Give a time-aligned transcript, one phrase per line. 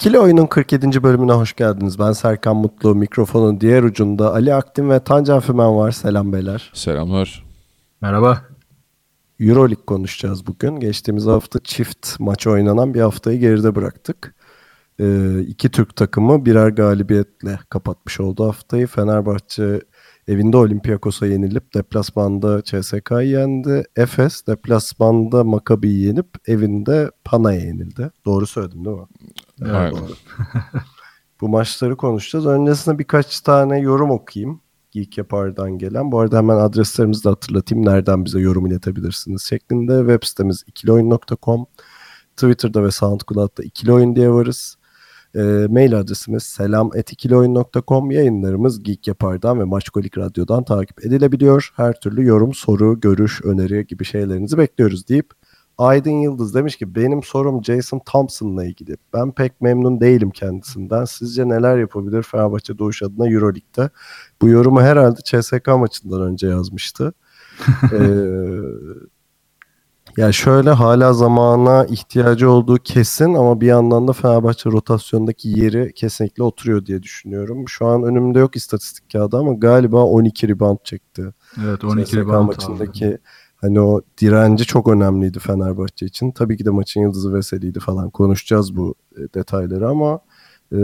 [0.00, 1.02] İkili Oyun'un 47.
[1.02, 1.98] bölümüne hoş geldiniz.
[1.98, 2.94] Ben Serkan Mutlu.
[2.94, 5.90] Mikrofonun diğer ucunda Ali Aktin ve Tancan Fümen var.
[5.90, 6.70] Selam beyler.
[6.74, 7.44] Selamlar.
[8.00, 8.42] Merhaba.
[9.40, 10.80] Euroleague konuşacağız bugün.
[10.80, 14.34] Geçtiğimiz hafta çift maç oynanan bir haftayı geride bıraktık.
[15.00, 18.86] Ee, iki Türk takımı birer galibiyetle kapatmış oldu haftayı.
[18.86, 19.80] Fenerbahçe
[20.28, 23.84] evinde Olympiakos'a yenilip deplasmanda CSK'yı yendi.
[23.96, 28.10] Efes deplasmanda Maccabi'yi yenip evinde Pana'ya yenildi.
[28.24, 29.06] Doğru söyledim değil mi?
[31.40, 32.46] Bu maçları konuşacağız.
[32.46, 34.60] Öncesinde birkaç tane yorum okuyayım.
[34.90, 36.12] Geek Yapar'dan gelen.
[36.12, 37.86] Bu arada hemen adreslerimizi de hatırlatayım.
[37.86, 39.98] Nereden bize yorum iletebilirsiniz şeklinde.
[39.98, 41.66] Web sitemiz ikilioyun.com.
[42.36, 44.76] Twitter'da ve SoundCloud'da ikilioyun diye varız.
[45.34, 48.10] E, mail adresimiz selam.ikilioyun.com.
[48.10, 51.72] Yayınlarımız Geek Yapar'dan ve Maçkolik Radyo'dan takip edilebiliyor.
[51.76, 55.30] Her türlü yorum, soru, görüş, öneri gibi şeylerinizi bekliyoruz deyip
[55.80, 58.96] Aydın Yıldız demiş ki benim sorum Jason Thompson'la ilgili.
[59.12, 61.04] Ben pek memnun değilim kendisinden.
[61.04, 63.90] Sizce neler yapabilir Fenerbahçe Doğuş adına Euroleague'de?
[64.42, 67.12] Bu yorumu herhalde CSK maçından önce yazmıştı.
[67.92, 67.98] ee,
[70.16, 76.42] ya şöyle hala zamana ihtiyacı olduğu kesin ama bir yandan da Fenerbahçe rotasyondaki yeri kesinlikle
[76.42, 77.68] oturuyor diye düşünüyorum.
[77.68, 81.34] Şu an önümde yok istatistik kağıdı ama galiba 12 rebound çekti.
[81.64, 83.18] Evet 12 CSK rebound maçındaki aldı.
[83.60, 86.30] Hani o direnci çok önemliydi Fenerbahçe için.
[86.30, 90.20] Tabii ki de maçın yıldızı Veseli'ydi falan konuşacağız bu e, detayları ama
[90.72, 90.78] e,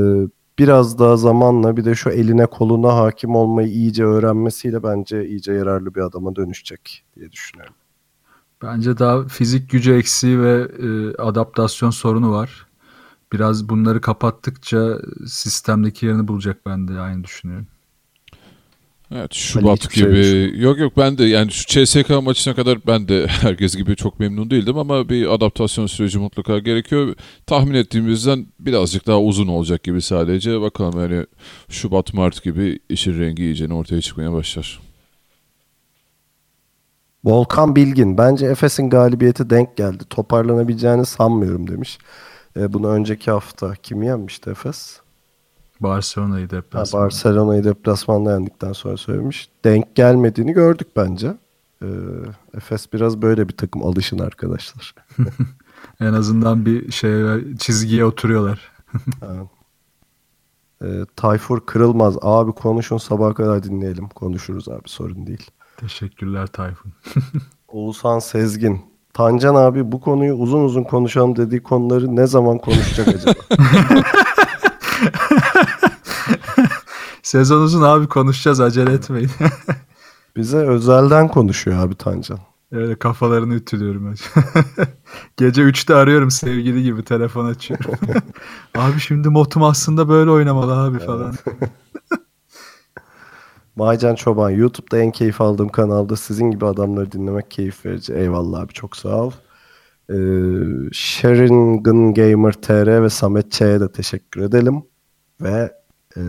[0.58, 5.94] biraz daha zamanla bir de şu eline koluna hakim olmayı iyice öğrenmesiyle bence iyice yararlı
[5.94, 7.74] bir adama dönüşecek diye düşünüyorum.
[8.62, 12.66] Bence daha fizik gücü eksiği ve e, adaptasyon sorunu var.
[13.32, 17.66] Biraz bunları kapattıkça sistemdeki yerini bulacak ben de aynı düşünüyorum.
[19.12, 20.60] Evet Şubat şey gibi.
[20.60, 24.50] yok yok ben de yani şu CSK maçına kadar ben de herkes gibi çok memnun
[24.50, 27.14] değildim ama bir adaptasyon süreci mutlaka gerekiyor.
[27.46, 30.60] Tahmin ettiğimizden birazcık daha uzun olacak gibi sadece.
[30.60, 31.26] Bakalım yani
[31.68, 34.80] Şubat Mart gibi işin rengi iyice ortaya çıkmaya başlar.
[37.24, 40.04] Volkan Bilgin bence Efes'in galibiyeti denk geldi.
[40.10, 41.98] Toparlanabileceğini sanmıyorum demiş.
[42.56, 45.00] E, bunu önceki hafta kim yenmişti Efes?
[45.80, 47.02] Barcelona'yı Ha, deplasman.
[47.02, 49.48] Barcelona'yı deplasmanda yendikten sonra söylemiş.
[49.64, 51.34] Denk gelmediğini gördük bence.
[51.82, 51.86] Ee,
[52.56, 54.94] Efes biraz böyle bir takım alışın arkadaşlar.
[56.00, 57.22] En azından bir şey
[57.58, 58.72] çizgiye oturuyorlar.
[60.82, 60.86] Ee,
[61.16, 62.16] Tayfur Kırılmaz.
[62.22, 64.08] Abi konuşun sabaha kadar dinleyelim.
[64.08, 65.50] Konuşuruz abi sorun değil.
[65.76, 66.92] Teşekkürler Tayfun.
[67.68, 68.80] Oğuzhan Sezgin.
[69.12, 73.40] Tancan abi bu konuyu uzun uzun konuşalım dediği konuları ne zaman konuşacak acaba?
[77.22, 79.30] Sezon uzun abi konuşacağız acele etmeyin.
[80.36, 82.38] Bize özelden konuşuyor abi Tancan.
[82.72, 84.14] Öyle kafalarını ütülüyorum.
[85.36, 87.90] Gece 3'te arıyorum sevgili gibi telefon açıyorum.
[88.74, 91.34] abi şimdi motum aslında böyle oynamalı abi falan.
[93.76, 94.50] Maycan Çoban.
[94.50, 98.14] YouTube'da en keyif aldığım kanalda sizin gibi adamları dinlemek keyif verici.
[98.14, 99.32] Eyvallah abi çok sağ ol.
[100.10, 100.14] Ee,
[100.92, 104.82] Sharingan Gamer TR ve Samet Ç'ye de teşekkür edelim.
[105.40, 105.72] Ve
[106.16, 106.20] e,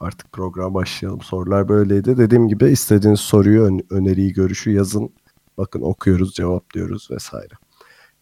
[0.00, 1.20] artık program başlayalım.
[1.20, 2.16] Sorular böyleydi.
[2.16, 5.10] Dediğim gibi istediğiniz soruyu, ön- öneriyi, görüşü yazın.
[5.58, 7.54] Bakın okuyoruz, cevaplıyoruz vesaire.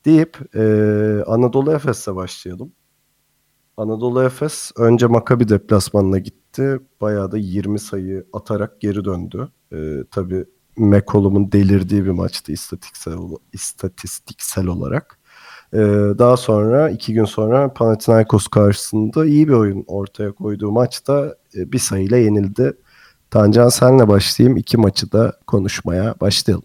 [0.04, 0.62] Deyip e,
[1.26, 2.72] Anadolu Efes'le başlayalım.
[3.76, 6.78] Anadolu Efes önce Maccabi deplasmanına gitti.
[7.00, 9.48] Bayağı da 20 sayı atarak geri döndü.
[9.72, 10.44] Ee, tabii
[10.76, 13.18] McCollum'un delirdiği bir maçtı istatistiksel,
[13.52, 15.18] istatistiksel olarak.
[15.72, 15.78] Ee,
[16.18, 21.78] daha sonra iki gün sonra Panathinaikos karşısında iyi bir oyun ortaya koyduğu maçta e, bir
[21.78, 22.76] sayıyla yenildi.
[23.30, 24.56] Tancan senle başlayayım.
[24.56, 26.64] İki maçı da konuşmaya başlayalım.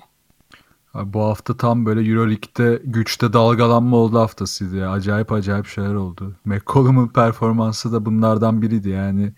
[0.94, 4.92] Abi bu hafta tam böyle Euroleague'de güçte dalgalanma oldu haftasıydı ya.
[4.92, 6.36] Acayip acayip şeyler oldu.
[6.46, 9.34] McCollum'un performansı da bunlardan biriydi yani.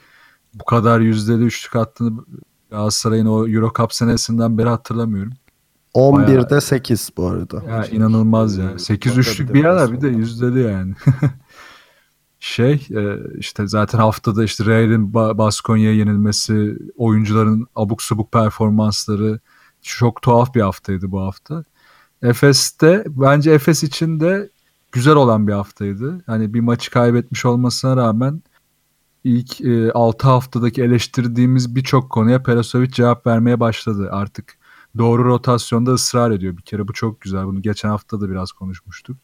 [0.54, 2.26] Bu kadar yüzdeli üçlük attığını
[2.74, 5.34] Galatasaray'ın o Euro Cup senesinden beri hatırlamıyorum.
[5.94, 7.64] 11'de 8 bu arada.
[7.70, 8.80] Ya inanılmaz ya.
[8.80, 10.94] 8 üçlük bir yana bir de yüzdeli yani.
[12.40, 19.40] şey e, işte zaten haftada işte Real'in Ba- Baskonya'ya yenilmesi, oyuncuların abuk subuk performansları
[19.82, 21.64] çok tuhaf bir haftaydı bu hafta.
[22.22, 24.50] Efes'te bence Efes için de
[24.92, 26.24] güzel olan bir haftaydı.
[26.26, 28.42] Hani bir maçı kaybetmiş olmasına rağmen
[29.24, 34.10] ilk e, 6 haftadaki eleştirdiğimiz birçok konuya Perasovic cevap vermeye başladı.
[34.12, 34.58] Artık
[34.98, 36.58] doğru rotasyonda ısrar ediyor.
[36.58, 37.46] Bir kere bu çok güzel.
[37.46, 39.18] Bunu geçen hafta da biraz konuşmuştuk.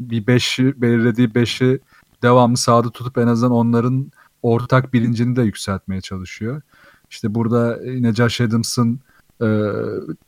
[0.00, 1.80] Bir beşi belirlediği beşi
[2.22, 4.12] devamlı sahada tutup en azından onların
[4.42, 6.62] ortak bilincini de yükseltmeye çalışıyor.
[7.10, 7.78] İşte burada
[8.14, 9.00] Josh Adams'ın
[9.42, 9.46] e,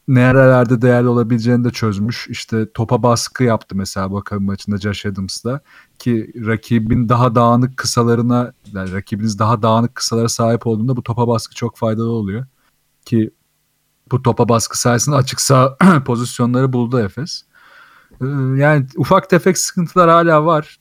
[0.09, 2.29] nerelerde değerli olabileceğini de çözmüş.
[2.31, 5.61] İşte topa baskı yaptı mesela bakalım maçında Josh Adams'la
[5.99, 11.55] ki rakibin daha dağınık kısalarına yani rakibiniz daha dağınık kısalara sahip olduğunda bu topa baskı
[11.55, 12.47] çok faydalı oluyor.
[13.05, 13.31] Ki
[14.13, 15.77] bu topa baskı sayesinde açık sağ
[16.07, 17.43] pozisyonları buldu Efes.
[18.21, 18.27] Ee,
[18.57, 20.79] yani ufak tefek sıkıntılar hala var.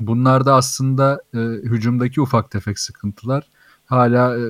[0.00, 3.48] Bunlar da aslında e, hücumdaki ufak tefek sıkıntılar
[3.86, 4.42] hala e,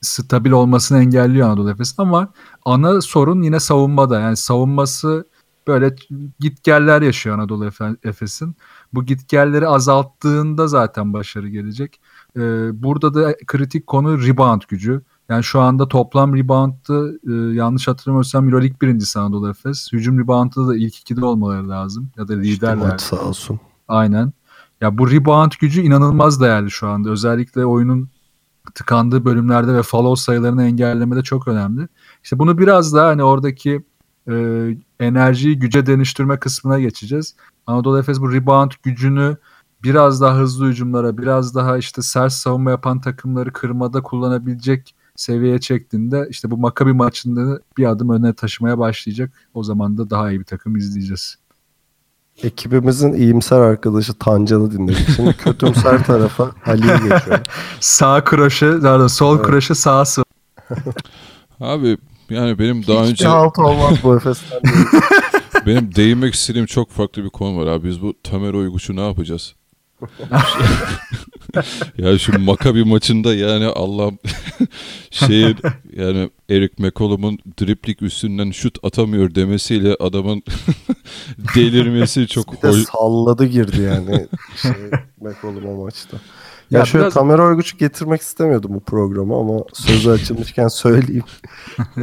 [0.00, 2.32] stabil olmasını engelliyor Anadolu Efes'in ama
[2.64, 4.20] ana sorun yine savunmada.
[4.20, 5.26] Yani savunması
[5.66, 5.96] böyle
[6.40, 7.70] gitgeller yaşıyor Anadolu
[8.02, 8.56] Efes'in.
[8.94, 12.00] Bu gitgelleri azalttığında zaten başarı gelecek.
[12.36, 12.40] Ee,
[12.82, 15.02] burada da kritik konu rebound gücü.
[15.28, 19.92] Yani şu anda toplam rebound'ı e, yanlış hatırlamıyorsam Euroleague birincisi Anadolu Efes.
[19.92, 22.10] Hücum rebound'da da ilk ikide olmaları lazım.
[22.16, 22.96] Ya da liderler.
[22.96, 23.60] İşte sağ olsun.
[23.88, 24.32] Aynen.
[24.80, 27.10] Ya bu rebound gücü inanılmaz değerli şu anda.
[27.10, 28.08] Özellikle oyunun
[28.74, 31.88] tıkandığı bölümlerde ve follow sayılarını engellemede çok önemli.
[32.22, 33.84] İşte bunu biraz daha hani oradaki
[34.30, 34.66] e,
[35.00, 37.34] enerjiyi güce dönüştürme kısmına geçeceğiz.
[37.66, 39.36] Anadolu Efes bu rebound gücünü
[39.82, 46.26] biraz daha hızlı hücumlara, biraz daha işte sert savunma yapan takımları kırmada kullanabilecek seviyeye çektiğinde
[46.30, 49.32] işte bu Makabi maçında bir adım öne taşımaya başlayacak.
[49.54, 51.36] O zaman da daha iyi bir takım izleyeceğiz.
[52.42, 55.08] Ekibimizin iyimser arkadaşı Tancan'ı dinledik.
[55.16, 57.44] Şimdi kötümser tarafa Ali'ye geçiyorum.
[57.80, 59.46] sağ kroşe, pardon sol evet.
[59.46, 60.22] kroşe sağ sol.
[61.60, 61.98] Abi
[62.30, 63.26] yani benim daha Hiçbir önce...
[63.26, 64.60] halt olmaz bu Efes'ten.
[65.66, 67.88] benim değinmek istediğim çok farklı bir konu var abi.
[67.88, 69.54] Biz bu Tamer Uyguş'u ne yapacağız?
[71.98, 74.10] Ya şu Makabi maçında yani Allah
[75.10, 75.54] şey
[75.96, 80.42] yani Eric McCollum'un driplik üstünden şut atamıyor demesiyle adamın
[81.54, 82.84] delirmesi çok bir hoş.
[82.84, 84.26] salladı girdi yani
[84.62, 84.72] şey
[85.20, 86.16] McCollum o maçta.
[86.70, 87.14] Ya, ya şöyle biraz...
[87.14, 91.24] Tamer Oyguç'u getirmek istemiyordum bu programı ama sözü açılmışken söyleyeyim.
[91.96, 92.02] ee,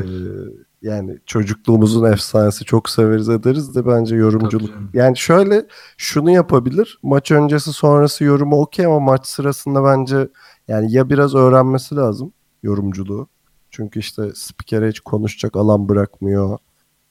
[0.82, 4.70] yani çocukluğumuzun efsanesi çok severiz ederiz de bence yorumculuk.
[4.94, 5.66] Yani şöyle
[5.98, 7.00] şunu yapabilir.
[7.04, 10.28] Maç öncesi sonrası yorumu okey ama maç sırasında bence
[10.68, 12.34] yani ya biraz öğrenmesi lazım
[12.64, 13.28] yorumculuğu.
[13.72, 16.58] Çünkü işte spikere hiç konuşacak alan bırakmıyor.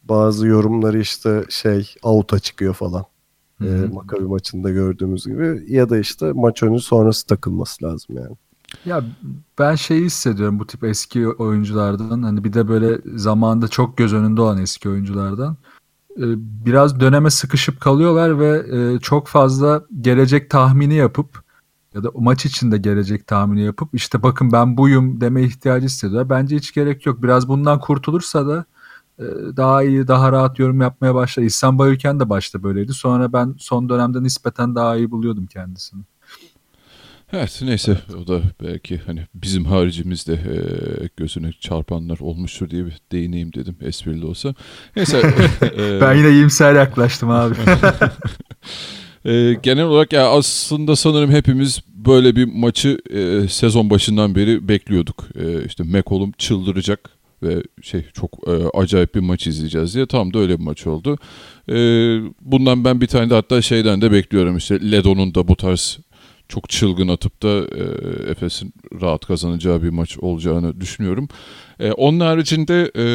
[0.03, 3.05] Bazı yorumları işte şey out'a çıkıyor falan.
[3.61, 5.65] E, Makabi maçında gördüğümüz gibi.
[5.69, 8.37] Ya da işte maç önü sonrası takılması lazım yani.
[8.85, 9.05] Ya
[9.59, 14.41] ben şeyi hissediyorum bu tip eski oyunculardan hani bir de böyle zamanda çok göz önünde
[14.41, 15.57] olan eski oyunculardan
[16.17, 16.25] e,
[16.67, 21.47] biraz döneme sıkışıp kalıyorlar ve e, çok fazla gelecek tahmini yapıp
[21.95, 26.29] ya da maç içinde gelecek tahmini yapıp işte bakın ben buyum deme ihtiyacı hissediyor.
[26.29, 27.23] Bence hiç gerek yok.
[27.23, 28.65] Biraz bundan kurtulursa da
[29.19, 29.25] e,
[29.57, 31.43] daha iyi, daha rahat yorum yapmaya başlar.
[31.43, 32.93] İhsan Bayülken de başta böyleydi.
[32.93, 36.03] Sonra ben son dönemde nispeten daha iyi buluyordum kendisini.
[37.33, 40.57] Evet neyse o da belki hani bizim haricimizde e,
[41.17, 44.55] gözüne çarpanlar olmuştur diye bir değineyim dedim esprili olsa.
[44.97, 45.19] Neyse.
[45.79, 47.55] e, ben yine iyimser yaklaştım abi.
[49.25, 55.25] e, genel olarak ya aslında sanırım hepimiz böyle bir maçı e, sezon başından beri bekliyorduk.
[55.39, 57.11] E, işte McCollum çıldıracak
[57.43, 61.19] ve şey çok e, acayip bir maç izleyeceğiz diye tam da öyle bir maç oldu.
[61.69, 61.75] E,
[62.41, 65.99] bundan ben bir tane de hatta şeyden de bekliyorum işte Ledo'nun da bu tarz
[66.49, 67.83] çok çılgın atıp da e,
[68.31, 71.29] Efes'in rahat kazanacağı bir maç olacağını düşünüyorum.
[71.81, 73.07] E, onun haricinde e,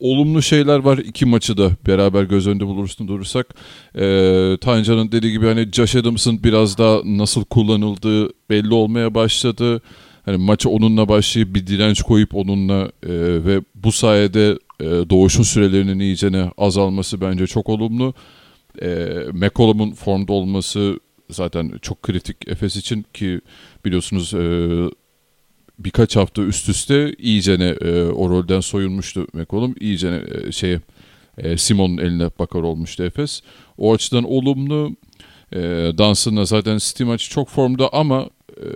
[0.00, 0.98] olumlu şeyler var.
[0.98, 3.54] iki maçı da beraber göz önünde bulursun durursak.
[3.94, 9.82] E, Tancan'ın dediği gibi hani Josh Adams'ın biraz daha nasıl kullanıldığı belli olmaya başladı.
[10.24, 13.12] Hani maçı onunla başlayıp bir direnç koyup onunla e,
[13.44, 18.14] ve bu sayede e, doğuşun sürelerinin iyicene azalması bence çok olumlu.
[18.82, 21.00] E, McCollum'un formda olması
[21.32, 23.40] zaten çok kritik Efes için ki
[23.84, 24.44] biliyorsunuz e,
[25.78, 29.74] birkaç hafta üst üste iyicene e, o rolden soyulmuştu McCollum.
[29.80, 30.80] İyicene e, şeye
[31.38, 33.42] e, Simon'un eline bakar olmuştu Efes.
[33.78, 34.96] O açıdan olumlu.
[35.52, 35.58] E,
[35.98, 38.66] Dansın'la zaten City maçı çok formda ama e,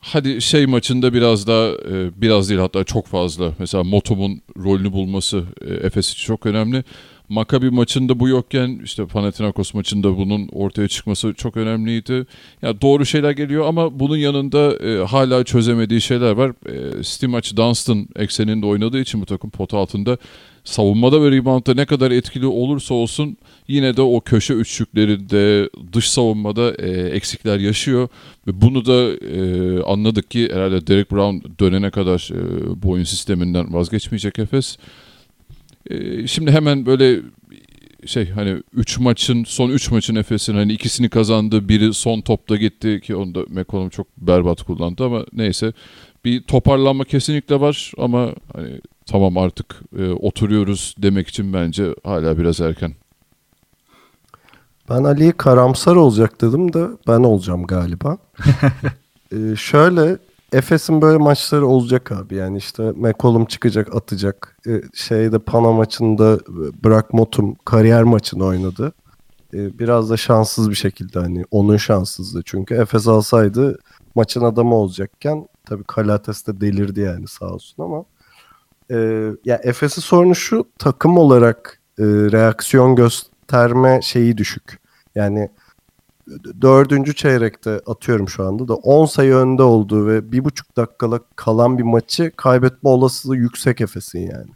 [0.00, 5.44] hadi şey maçında biraz daha e, biraz değil hatta çok fazla mesela Motom'un rolünü bulması
[5.60, 6.84] e, Efes için çok önemli.
[7.28, 12.12] Maccabi maçında bu yokken işte Panathinaikos maçında bunun ortaya çıkması çok önemliydi.
[12.12, 12.24] Ya
[12.62, 16.52] yani doğru şeyler geliyor ama bunun yanında e, hala çözemediği şeyler var.
[16.68, 20.18] E, Stimac Dunstan ekseninde oynadığı için bu takım pot altında
[20.64, 23.36] savunmada ve reboundda ne kadar etkili olursa olsun
[23.68, 28.08] yine de o köşe üçlüklerinde dış savunmada e, eksikler yaşıyor
[28.46, 33.74] ve bunu da e, anladık ki herhalde Derek Brown dönene kadar e, bu oyun sisteminden
[33.74, 34.76] vazgeçmeyecek Efes.
[35.90, 37.20] E, şimdi hemen böyle
[38.06, 43.00] şey hani 3 maçın son 3 maçın Efes'in hani ikisini kazandı biri son topta gitti
[43.00, 45.72] ki onu da McCollum çok berbat kullandı ama neyse
[46.24, 52.60] bir toparlanma kesinlikle var ama hani tamam artık e, oturuyoruz demek için bence hala biraz
[52.60, 52.94] erken.
[54.90, 58.18] Ben Ali'ye karamsar olacak dedim de ben olacağım galiba.
[59.32, 60.18] ee, şöyle
[60.52, 62.34] Efes'in böyle maçları olacak abi.
[62.34, 64.56] Yani işte McCollum çıkacak atacak.
[64.66, 66.38] Ee, şeyde Pana maçında
[66.84, 68.92] Brock Motum kariyer maçını oynadı.
[69.54, 72.42] Ee, biraz da şanssız bir şekilde hani onun şanssızlığı.
[72.42, 73.78] Çünkü Efes alsaydı
[74.14, 78.04] maçın adamı olacakken tabii Kalates de delirdi yani sağ olsun ama
[78.90, 78.96] e,
[79.44, 84.80] ya Efes'in sorunu şu takım olarak e, reaksiyon gösterme şeyi düşük.
[85.14, 85.50] Yani
[86.60, 91.78] dördüncü çeyrekte atıyorum şu anda da 10 sayı önde olduğu ve bir buçuk dakikala kalan
[91.78, 94.50] bir maçı kaybetme olasılığı yüksek Efes'in yani.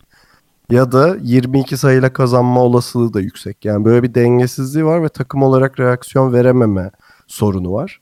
[0.71, 3.64] Ya da 22 sayıyla kazanma olasılığı da yüksek.
[3.64, 6.90] Yani böyle bir dengesizliği var ve takım olarak reaksiyon verememe
[7.26, 8.00] sorunu var.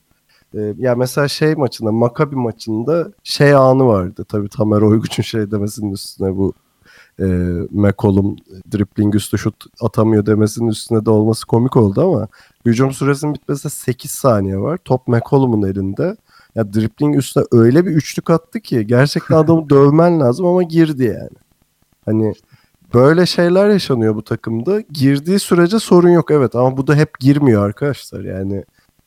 [0.55, 4.25] Ee, ya mesela şey maçında, Makabi maçında şey anı vardı.
[4.29, 6.53] Tabii Tamer Oyguç'un şey demesinin üstüne bu
[7.19, 7.25] e,
[7.71, 8.35] McCollum
[8.71, 12.27] dribbling üstü şut atamıyor demesinin üstüne de olması komik oldu ama
[12.65, 14.77] hücum süresinin bitmesine 8 saniye var.
[14.85, 16.15] Top McCollum'un elinde.
[16.55, 21.37] Ya dribbling üstüne öyle bir üçlük attı ki gerçekten adamı dövmen lazım ama girdi yani.
[22.05, 22.33] Hani
[22.93, 24.81] böyle şeyler yaşanıyor bu takımda.
[24.81, 28.23] Girdiği sürece sorun yok evet ama bu da hep girmiyor arkadaşlar.
[28.23, 28.63] Yani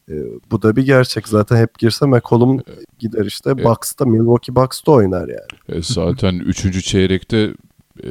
[0.09, 0.15] e,
[0.51, 1.29] bu da bir gerçek.
[1.29, 2.61] Zaten hep girse McCollum
[2.99, 3.51] gider işte.
[3.51, 3.65] Evet.
[3.65, 5.79] Bucks'ta Milwaukee Bucks'ta oynar yani.
[5.79, 6.85] E, zaten 3.
[6.85, 7.55] çeyrekte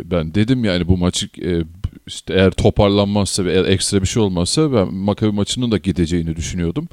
[0.05, 1.63] ben dedim yani bu maçı e,
[2.07, 6.87] işte eğer toparlanmazsa ve ekstra bir şey olmazsa ben Maccabi maçının da gideceğini düşünüyordum.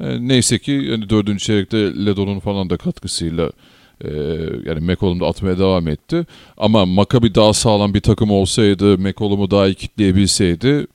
[0.00, 3.50] E, neyse ki yani dördüncü çeyrekte Ledon'un falan da katkısıyla
[4.04, 4.10] e,
[4.66, 6.26] yani McCollum da atmaya devam etti.
[6.56, 10.86] Ama Maccabi daha sağlam bir takım olsaydı, McCollum'u daha iyi kitleyebilseydi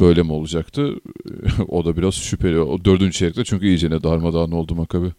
[0.00, 0.94] böyle mi olacaktı?
[1.68, 2.58] o da biraz şüpheli.
[2.58, 5.12] O dördüncü çeyrekte çünkü iyicene darmadağın oldu Maccabi.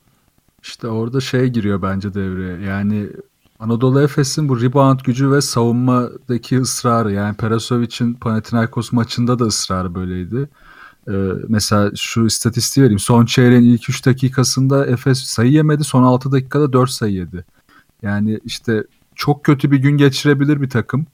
[0.63, 2.69] İşte orada şey giriyor bence devreye.
[2.69, 3.07] Yani
[3.59, 10.49] Anadolu Efes'in bu rebound gücü ve savunmadaki ısrarı yani Perasovic'in Panathinaikos maçında da ısrarı böyleydi.
[11.07, 11.11] Ee,
[11.47, 12.99] mesela şu istatistiği vereyim.
[12.99, 15.83] Son çeyreğin ilk 3 dakikasında Efes sayı yemedi.
[15.83, 17.45] Son 6 dakikada 4 sayı yedi.
[18.01, 18.83] Yani işte
[19.15, 21.05] çok kötü bir gün geçirebilir bir takım.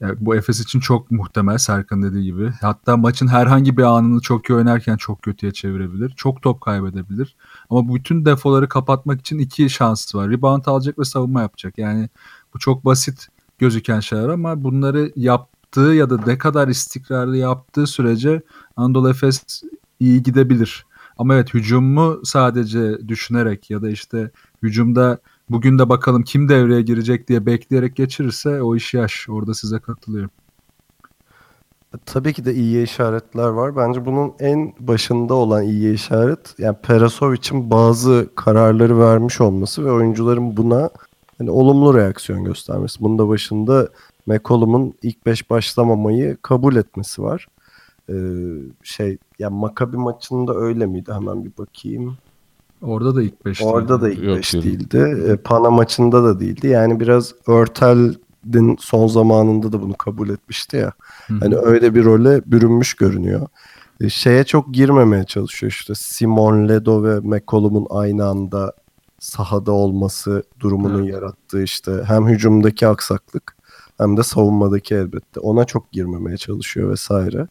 [0.00, 2.52] Yani bu Efes için çok muhtemel Serkan dediği gibi.
[2.60, 6.10] Hatta maçın herhangi bir anını çok iyi oynarken çok kötüye çevirebilir.
[6.16, 7.36] Çok top kaybedebilir.
[7.70, 10.30] Ama bütün defoları kapatmak için iki şansı var.
[10.30, 11.78] Rebound alacak ve savunma yapacak.
[11.78, 12.08] Yani
[12.54, 18.42] bu çok basit gözüken şeyler ama bunları yaptığı ya da ne kadar istikrarlı yaptığı sürece
[18.76, 19.62] Anadolu Efes
[20.00, 20.86] iyi gidebilir.
[21.18, 24.30] Ama evet hücumu sadece düşünerek ya da işte
[24.62, 25.18] hücumda
[25.50, 29.26] bugün de bakalım kim devreye girecek diye bekleyerek geçirirse o iş yaş.
[29.28, 30.30] Orada size katılıyorum.
[32.06, 33.76] Tabii ki de iyi işaretler var.
[33.76, 40.56] Bence bunun en başında olan iyi işaret yani Perasovic'in bazı kararları vermiş olması ve oyuncuların
[40.56, 40.90] buna
[41.38, 43.00] hani olumlu reaksiyon göstermesi.
[43.00, 43.88] Bunun da başında
[44.26, 47.46] McCollum'un ilk beş başlamamayı kabul etmesi var.
[48.08, 48.14] Ee,
[48.82, 51.12] şey yani Maccabi maçında öyle miydi?
[51.12, 52.16] Hemen bir bakayım.
[52.82, 55.24] Orada da ilk 5 Orada da ilk 5 değildi.
[55.28, 56.66] E, Pana maçında da değildi.
[56.66, 57.34] Yani biraz
[58.44, 60.92] Örtel'in son zamanında da bunu kabul etmişti ya.
[61.26, 61.38] Hı-hı.
[61.38, 63.48] Hani öyle bir role bürünmüş görünüyor.
[64.00, 68.72] E, şeye çok girmemeye çalışıyor işte Simon Ledo ve McCollum'un aynı anda
[69.18, 71.14] sahada olması durumunun evet.
[71.14, 73.56] yarattığı işte hem hücumdaki aksaklık
[73.98, 75.40] hem de savunmadaki elbette.
[75.40, 77.48] Ona çok girmemeye çalışıyor vesaire.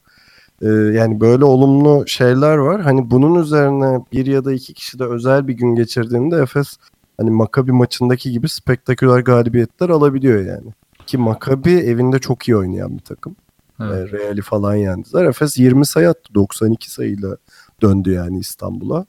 [0.61, 2.81] Ee, yani böyle olumlu şeyler var.
[2.81, 6.77] Hani bunun üzerine bir ya da iki kişi de özel bir gün geçirdiğinde Efes
[7.17, 10.73] hani Makabi maçındaki gibi spektaküler galibiyetler alabiliyor yani.
[11.05, 13.35] Ki Makabi evinde çok iyi oynayan bir takım.
[13.81, 14.13] Evet.
[14.13, 15.25] E, Real'i falan yendiler.
[15.25, 16.33] Efes 20 sayı attı.
[16.33, 17.37] 92 sayıyla
[17.81, 19.05] döndü yani İstanbul'a.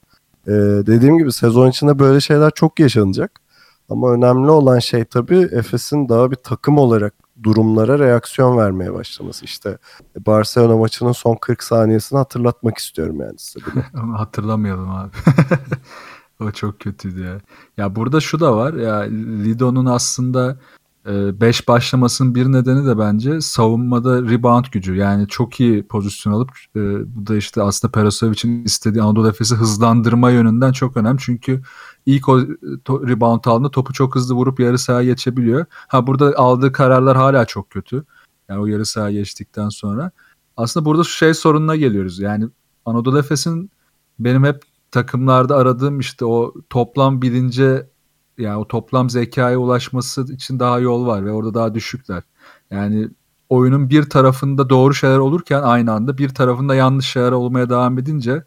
[0.47, 0.53] E,
[0.87, 3.41] dediğim gibi sezon içinde böyle şeyler çok yaşanacak.
[3.89, 9.45] Ama önemli olan şey tabii Efes'in daha bir takım olarak durumlara reaksiyon vermeye başlaması.
[9.45, 9.79] İşte
[10.27, 13.67] Barcelona maçının son 40 saniyesini hatırlatmak istiyorum yani size.
[13.95, 15.11] Ama hatırlamayalım abi.
[16.41, 17.41] o çok kötüydü ya.
[17.77, 18.97] Ya burada şu da var ya
[19.45, 20.59] Lido'nun aslında
[21.07, 24.95] 5 e, başlamasının bir nedeni de bence savunmada rebound gücü.
[24.95, 26.81] Yani çok iyi pozisyon alıp e,
[27.17, 31.19] bu da işte aslında Perasovic'in istediği Anadolu Efes'i hızlandırma yönünden çok önemli.
[31.21, 31.63] Çünkü
[32.07, 32.41] ilk o
[32.85, 35.67] to, rebound aldığında topu çok hızlı vurup yarı sahaya geçebiliyor.
[35.89, 38.05] Ha burada aldığı kararlar hala çok kötü.
[38.49, 40.11] Yani o yarı sahaya geçtikten sonra.
[40.57, 42.19] Aslında burada şu şey sorununa geliyoruz.
[42.19, 42.49] Yani
[42.85, 43.71] Anadolu Efes'in
[44.19, 44.63] benim hep
[44.97, 47.91] takımlarda aradığım işte o toplam bilince
[48.39, 52.23] yani o toplam zekaya ulaşması için daha yol var ve orada daha düşükler.
[52.71, 53.09] Yani
[53.49, 58.45] oyunun bir tarafında doğru şeyler olurken aynı anda bir tarafında yanlış şeyler olmaya devam edince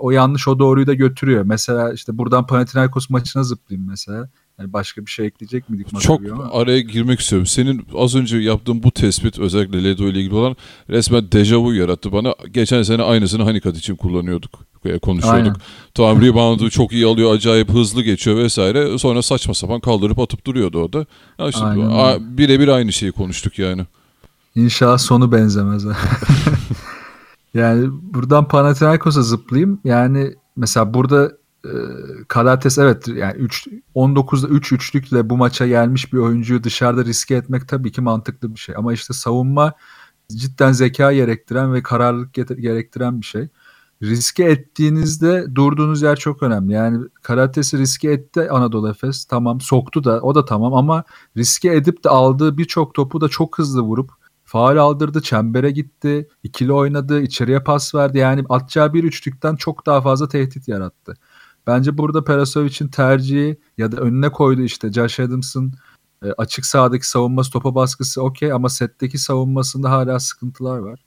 [0.00, 1.44] o yanlış o doğruyu da götürüyor.
[1.44, 4.28] Mesela işte buradan Panathinaikos maçına zıplayayım mesela.
[4.58, 6.00] Yani başka bir şey ekleyecek miydik?
[6.00, 6.50] Çok ama?
[6.52, 7.46] araya girmek istiyorum.
[7.46, 10.56] Senin az önce yaptığın bu tespit özellikle Ledo ile ilgili olan
[10.90, 12.34] resmen dejavu yarattı bana.
[12.50, 14.50] Geçen sene aynısını Hanikat için kullanıyorduk.
[15.02, 15.46] Konuşuyorduk.
[15.46, 15.56] Aynen.
[15.94, 18.98] Tamam rebound'u çok iyi alıyor, acayip hızlı geçiyor vesaire.
[18.98, 21.06] Sonra saçma sapan kaldırıp atıp duruyordu o da.
[21.38, 21.64] Yani işte
[22.38, 23.86] birebir aynı şeyi konuştuk yani.
[24.54, 25.84] İnşallah sonu benzemez.
[27.54, 29.80] yani buradan Panathinaikos'a zıplayayım.
[29.84, 31.32] Yani mesela burada
[31.64, 37.68] e, evet yani 3 19'da 3 üçlükle bu maça gelmiş bir oyuncuyu dışarıda riske etmek
[37.68, 39.74] tabii ki mantıklı bir şey ama işte savunma
[40.28, 43.48] cidden zeka gerektiren ve kararlılık gerektiren bir şey.
[44.02, 46.72] Riske ettiğinizde durduğunuz yer çok önemli.
[46.72, 49.24] Yani Karates'i riske etti Anadolu Efes.
[49.24, 51.04] Tamam soktu da o da tamam ama
[51.36, 54.10] riske edip de aldığı birçok topu da çok hızlı vurup
[54.44, 58.18] faal aldırdı, çembere gitti, ikili oynadı, içeriye pas verdi.
[58.18, 61.14] Yani atacağı bir üçlükten çok daha fazla tehdit yarattı.
[61.66, 65.72] Bence burada Perasovic'in tercihi ya da önüne koydu işte Josh Adams'ın
[66.24, 71.04] e, açık sahadaki savunması, topa baskısı okey ama setteki savunmasında hala sıkıntılar var.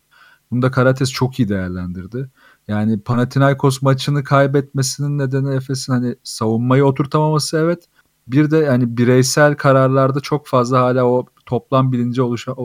[0.51, 2.29] Bunu da Karates çok iyi değerlendirdi.
[2.67, 7.87] Yani Panathinaikos maçını kaybetmesinin nedeni Efes'in hani savunmayı oturtamaması evet.
[8.27, 12.55] Bir de yani bireysel kararlarda çok fazla hala o toplam bilince oluşa, e,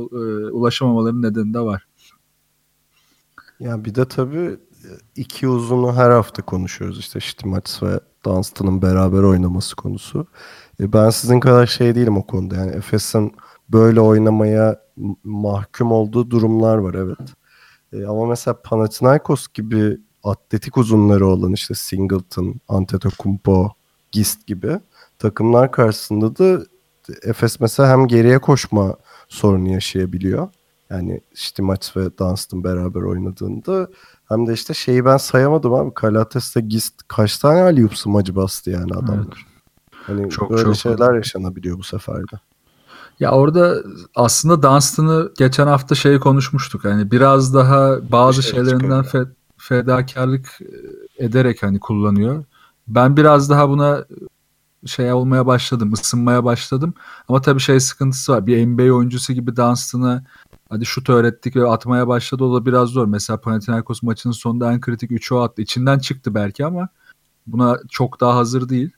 [0.50, 1.86] ulaşamamaların nedeni de var.
[3.60, 4.56] Ya bir de tabii
[5.16, 6.98] iki uzunu her hafta konuşuyoruz.
[6.98, 10.26] İşte Stimac ve Dunstan'ın beraber oynaması konusu.
[10.80, 12.56] E ben sizin kadar şey değilim o konuda.
[12.56, 13.32] Yani Efes'in
[13.68, 14.80] böyle oynamaya
[15.24, 17.18] mahkum olduğu durumlar var evet.
[17.92, 23.70] E ama mesela Panathinaikos gibi atletik uzunları olan işte Singleton, Antetokounmpo,
[24.12, 24.80] Gist gibi
[25.18, 26.64] takımlar karşısında da
[27.22, 28.96] Efes mesela hem geriye koşma
[29.28, 30.48] sorunu yaşayabiliyor.
[30.90, 33.88] Yani işte maç ve Dunstan beraber oynadığında
[34.28, 35.94] hem de işte şeyi ben sayamadım abi.
[35.94, 39.26] Kalates'te Gist kaç tane Ali macı bastı yani adamlar.
[39.26, 39.52] Evet.
[40.06, 42.40] Hani çok, böyle çok şeyler yaşanabiliyor bu seferde.
[43.20, 43.82] Ya orada
[44.14, 46.84] aslında Dunstan'ı geçen hafta şey konuşmuştuk.
[46.84, 49.24] Hani biraz daha bazı şey şeylerinden fe,
[49.58, 50.58] fedakarlık
[51.18, 52.44] e, ederek hani kullanıyor.
[52.88, 54.04] Ben biraz daha buna
[54.86, 56.94] şey olmaya başladım, ısınmaya başladım.
[57.28, 58.46] Ama tabii şey sıkıntısı var.
[58.46, 60.24] Bir NBA oyuncusu gibi Dunstan'ı
[60.70, 63.06] hadi şut öğrettik ve atmaya başladı o da biraz zor.
[63.06, 65.62] Mesela Panathinaikos maçının sonunda en kritik 3'ü o attı.
[65.62, 66.88] İçinden çıktı belki ama
[67.46, 68.90] buna çok daha hazır değil.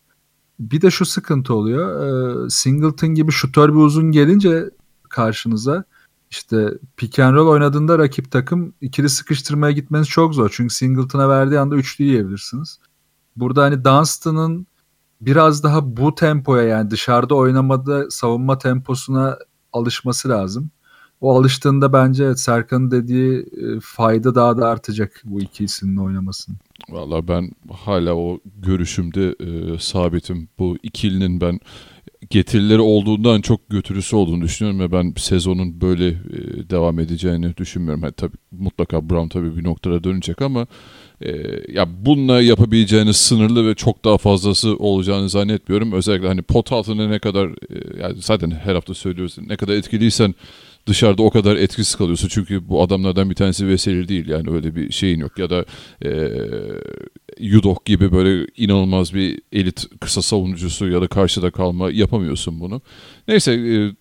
[0.60, 2.46] Bir de şu sıkıntı oluyor.
[2.46, 4.70] E, Singleton gibi şutör bir uzun gelince
[5.08, 5.84] karşınıza
[6.30, 10.50] işte pick and roll oynadığında rakip takım ikili sıkıştırmaya gitmeniz çok zor.
[10.52, 12.78] Çünkü Singleton'a verdiği anda üçlü yiyebilirsiniz.
[13.36, 14.66] Burada hani Dunstan'ın
[15.26, 19.38] biraz daha bu tempoya yani dışarıda oynamada savunma temposuna
[19.72, 20.70] alışması lazım.
[21.20, 26.58] O alıştığında bence evet, Serkan'ın dediği e, fayda daha da artacak bu iki isimle oynamasının.
[26.88, 30.48] Valla ben hala o görüşümde e, sabitim.
[30.58, 31.60] Bu ikilinin ben
[32.30, 38.02] getirileri olduğundan çok götürüsü olduğunu düşünüyorum ve ben sezonun böyle e, devam edeceğini düşünmüyorum.
[38.02, 40.66] Yani tabii mutlaka Brown tabii bir noktada dönecek ama
[41.24, 41.32] e,
[41.72, 45.92] ya bununla yapabileceğiniz sınırlı ve çok daha fazlası olacağını zannetmiyorum.
[45.92, 50.34] Özellikle hani pot altında ne kadar e, yani zaten her hafta söylüyoruz ne kadar etkiliysen
[50.86, 52.28] dışarıda o kadar etkisiz kalıyorsun.
[52.28, 55.38] Çünkü bu adamlardan bir tanesi Veseli değil yani öyle bir şeyin yok.
[55.38, 55.64] Ya da
[56.04, 56.30] e,
[57.38, 62.82] Yudok gibi böyle inanılmaz bir elit kısa savunucusu ya da karşıda kalma yapamıyorsun bunu.
[63.28, 63.92] Neyse e,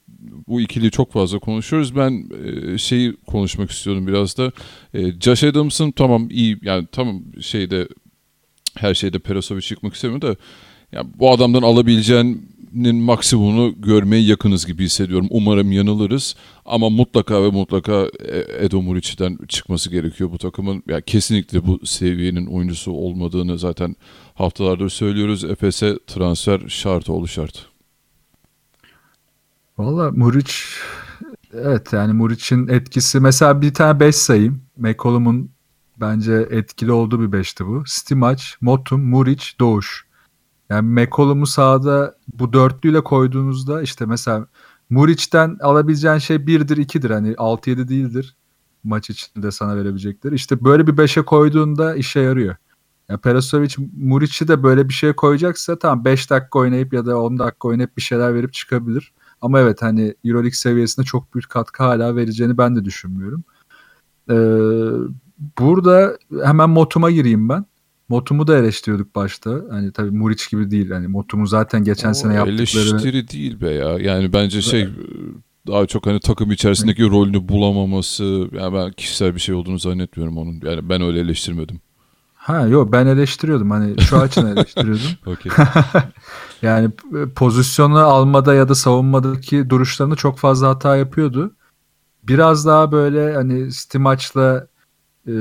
[0.48, 1.96] bu ikili çok fazla konuşuyoruz.
[1.96, 4.52] Ben e, şeyi konuşmak istiyorum biraz da.
[4.94, 7.88] E, Josh Adams'ın tamam iyi yani tamam şeyde
[8.78, 10.36] her şeyde Perasovic çıkmak istemiyor da
[10.92, 15.28] ya bu adamdan alabileceğin maksimumunu görmeye yakınız gibi hissediyorum.
[15.30, 20.84] Umarım yanılırız ama mutlaka ve mutlaka e, Edo Muric'den çıkması gerekiyor bu takımın.
[20.88, 23.96] Ya kesinlikle bu seviyenin oyuncusu olmadığını zaten
[24.34, 25.44] haftalardır söylüyoruz.
[25.44, 27.73] Efes'e transfer şartı oldu şart.
[29.78, 30.54] Valla Muric
[31.54, 34.62] evet yani Muric'in etkisi mesela bir tane 5 sayayım.
[34.78, 35.52] McCollum'un
[36.02, 37.84] bence etkili olduğu bir 5'ti bu.
[37.86, 40.06] Stimac, Motum, Muric, Doğuş.
[40.70, 44.48] Yani McCollum'u sahada bu dörtlüyle koyduğunuzda işte mesela
[44.90, 48.36] Muriç'ten alabileceğin şey 1'dir 2'dir hani 6-7 değildir
[48.84, 50.36] maç içinde sana verebilecekleri.
[50.36, 52.56] İşte böyle bir 5'e koyduğunda işe yarıyor.
[53.10, 57.40] Ya Perasovic Muriç'i de böyle bir şeye koyacaksa tamam 5 dakika oynayıp ya da 10
[57.40, 59.14] dakika oynayıp bir şeyler verip çıkabilir.
[59.44, 63.44] Ama evet hani Euroleague seviyesinde çok büyük katkı hala vereceğini ben de düşünmüyorum.
[64.30, 64.36] Ee,
[65.60, 67.66] burada hemen Motum'a gireyim ben.
[68.10, 69.62] Motum'u da eleştiriyorduk başta.
[69.70, 70.92] Hani tabii Muriç gibi değil.
[70.92, 72.90] Hani Motum'u zaten geçen O sene yaptıkları...
[72.90, 74.00] Eleştiri değil be ya.
[74.00, 74.88] Yani bence şey
[75.68, 78.48] daha çok hani takım içerisindeki rolünü bulamaması.
[78.52, 80.62] Yani ben kişisel bir şey olduğunu zannetmiyorum onun.
[80.64, 81.80] Yani ben öyle eleştirmedim.
[82.44, 83.72] Ha yok ben eleştiriyordum.
[83.72, 85.02] Hani şu açıdan eleştiriyordum.
[86.62, 91.56] Yani e, pozisyonu almada ya da savunmadaki duruşlarında çok fazla hata yapıyordu.
[92.24, 94.68] Biraz daha böyle hani Stimaç'la
[95.28, 95.32] e,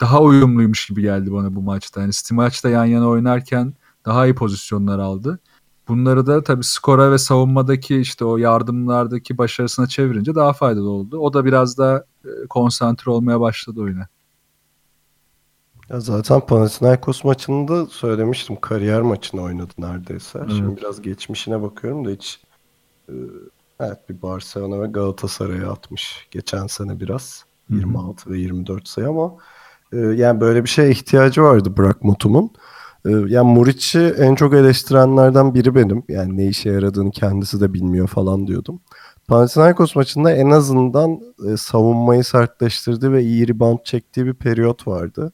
[0.00, 2.02] daha uyumluymuş gibi geldi bana bu maçta.
[2.02, 5.38] Hani Stimaç'la yan yana oynarken daha iyi pozisyonlar aldı.
[5.88, 11.18] Bunları da tabii skora ve savunmadaki işte o yardımlardaki başarısına çevirince daha faydalı oldu.
[11.18, 14.08] O da biraz daha e, konsantre olmaya başladı oyuna.
[15.92, 18.56] Ya zaten Panathinaikos maçında söylemiştim.
[18.60, 20.38] Kariyer maçını oynadı neredeyse.
[20.48, 20.78] Şimdi Evet.
[20.78, 22.40] biraz geçmişine bakıyorum da hiç
[23.08, 23.14] e,
[23.80, 26.28] evet bir Barcelona ve Galatasaray'a atmış.
[26.30, 27.44] Geçen sene biraz.
[27.68, 27.78] Hı hı.
[27.78, 29.36] 26 ve 24 sayı ama
[29.92, 32.50] e, yani böyle bir şeye ihtiyacı vardı Burak Mutum'un.
[33.06, 36.04] E, yani Muriç'i en çok eleştirenlerden biri benim.
[36.08, 38.80] Yani ne işe yaradığını kendisi de bilmiyor falan diyordum.
[39.28, 45.32] Panathinaikos maçında en azından e, savunmayı sertleştirdi ve iyi rebound çektiği bir periyot vardı.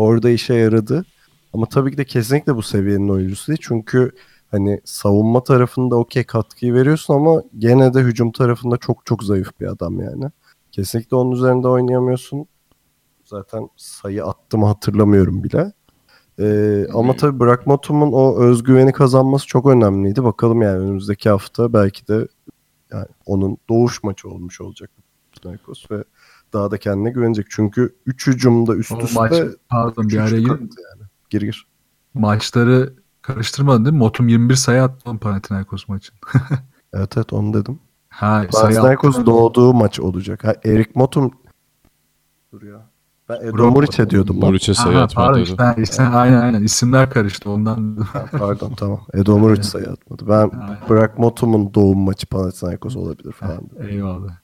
[0.00, 1.04] Orada işe yaradı.
[1.52, 3.58] Ama tabii ki de kesinlikle bu seviyenin oyuncusu değil.
[3.62, 4.12] Çünkü
[4.50, 9.66] hani savunma tarafında okey katkıyı veriyorsun ama gene de hücum tarafında çok çok zayıf bir
[9.66, 10.24] adam yani.
[10.72, 12.46] Kesinlikle onun üzerinde oynayamıyorsun.
[13.24, 15.72] Zaten sayı attım hatırlamıyorum bile.
[16.38, 20.24] Ee, ama tabii Burak Motum'un o özgüveni kazanması çok önemliydi.
[20.24, 22.28] Bakalım yani önümüzdeki hafta belki de
[22.92, 24.90] yani onun doğuş maçı olmuş olacak
[25.90, 26.04] ve
[26.52, 27.46] daha da kendine güvenecek.
[27.50, 29.32] Çünkü 3 hücumda üst O üste maç,
[29.68, 31.08] pardon bir araya kaldı yani.
[31.30, 31.66] Gir gir.
[32.14, 33.98] Maçları karıştırmadın değil mi?
[33.98, 36.14] Motum 21 sayı attı Panathinaikos maçın.
[36.94, 37.78] Evet evet onu dedim.
[38.08, 40.44] Ha Panathinaikos doğduğu maç olacak.
[40.44, 41.30] Ha, Erik Motum
[42.52, 42.90] Dur ya.
[43.28, 44.36] Ben Edo Burak Muriç'e diyordum.
[44.40, 45.26] Muriç'e sayı Aha, atmadı.
[45.26, 47.96] pardon işte, ha, işte, aynen aynen isimler karıştı ondan.
[48.12, 49.00] Ha, Pardon tamam.
[49.14, 50.28] Edo Muriç sayı atmadı.
[50.28, 50.50] Ben.
[50.88, 53.58] Burak Motum'un doğum maçı Panathinaikos olabilir falan.
[53.70, 53.88] dedim.
[53.88, 54.36] Eyvallah.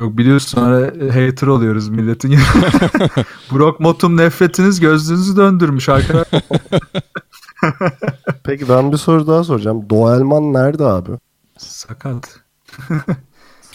[0.00, 2.30] Yok biliyorsun sonra hater oluyoruz milletin.
[3.52, 6.42] Brock Motum nefretiniz gözünüzü döndürmüş arkadaşlar.
[8.44, 9.90] Peki ben bir soru daha soracağım.
[9.90, 11.10] Doelman nerede abi?
[11.58, 12.40] Sakat.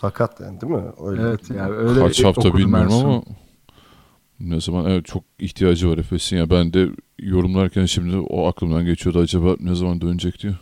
[0.02, 0.84] Sakat yani değil mi?
[1.06, 1.22] Öyle.
[1.22, 3.24] Evet yani öyle Kaç hafta bilmiyorum ama
[4.40, 9.20] ne zaman evet çok ihtiyacı var Efes'in ya ben de yorumlarken şimdi o aklımdan geçiyordu
[9.20, 10.56] acaba ne zaman dönecek diyor.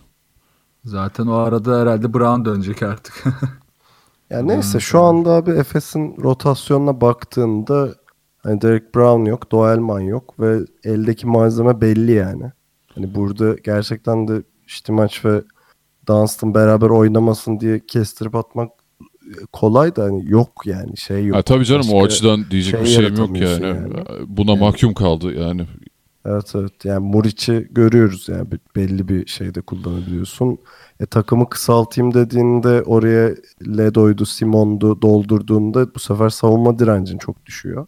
[0.84, 3.24] Zaten o arada herhalde Brown dönecek artık.
[4.30, 7.96] Yani neyse şu anda abi Efes'in rotasyonuna baktığında
[8.44, 12.52] hani Derek Brown yok, Doelman yok ve eldeki malzeme belli yani.
[12.96, 15.42] Hani burada gerçekten de Stimaç ve
[16.08, 18.70] Dunstan beraber oynamasın diye kestirip atmak
[19.02, 21.38] e, kolay da hani yok yani şey yok.
[21.38, 23.66] Ha, tabii canım o Başka- açıdan diyecek şey bir şeyim yok yani.
[23.66, 23.94] yani.
[24.28, 24.60] Buna Yani.
[24.60, 25.68] mahkum kaldı yani.
[26.26, 30.58] Evet evet yani Muriç'i görüyoruz yani bir- belli bir şeyde kullanabiliyorsun.
[31.00, 33.36] E, takımı kısaltayım dediğinde oraya
[33.78, 37.88] Ledo'ydu, Simon'du doldurduğunda bu sefer savunma direncin çok düşüyor.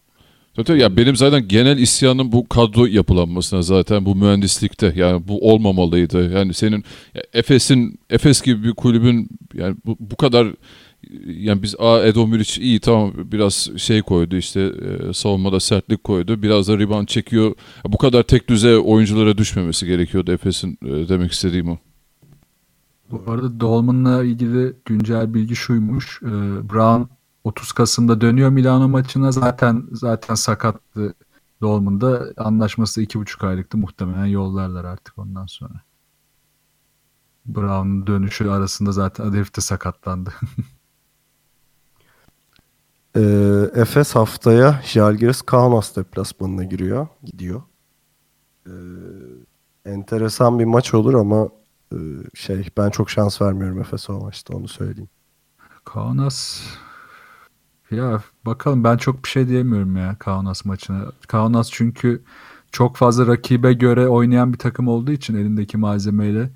[0.55, 6.31] Zaten ya benim zaten genel isyanım bu kadro yapılanmasına zaten bu mühendislikte yani bu olmamalıydı.
[6.33, 6.83] Yani senin
[7.15, 10.47] ya Efes'in Efes gibi bir kulübün yani bu, bu kadar
[11.27, 12.27] yani biz a Edo
[12.59, 16.41] iyi tamam biraz şey koydu işte e, savunmada sertlik koydu.
[16.41, 17.55] Biraz da rebound çekiyor.
[17.85, 21.77] Bu kadar tek düzey oyunculara düşmemesi gerekiyordu Efes'in e, demek istediğim o.
[23.11, 26.21] Bu arada Dolman'la ilgili güncel bilgi şuymuş.
[26.23, 26.27] Ee,
[26.69, 27.03] Brown
[27.43, 29.31] 30 Kasım'da dönüyor Milano maçına.
[29.31, 31.13] Zaten zaten sakattı
[31.61, 32.33] Dolman'da.
[32.37, 33.77] Anlaşması 2,5 aylıktı.
[33.77, 35.81] Muhtemelen yollarlar artık ondan sonra.
[37.45, 40.33] Brown'un dönüşü arasında zaten herif de sakatlandı.
[43.17, 43.21] E,
[43.75, 47.07] Efes haftaya Žalgiris Kaunas deplasmanına giriyor.
[47.23, 47.61] Gidiyor.
[48.65, 48.73] E,
[49.85, 51.49] enteresan bir maç olur ama
[51.91, 51.97] e,
[52.33, 55.09] şey ben çok şans vermiyorum Efes'e o maçta onu söyleyeyim.
[55.85, 56.61] Kaunas
[57.91, 61.11] ya bakalım ben çok bir şey diyemiyorum ya Kaunas maçına.
[61.27, 62.23] Kaunas çünkü
[62.71, 66.49] çok fazla rakibe göre oynayan bir takım olduğu için elindeki malzemeyle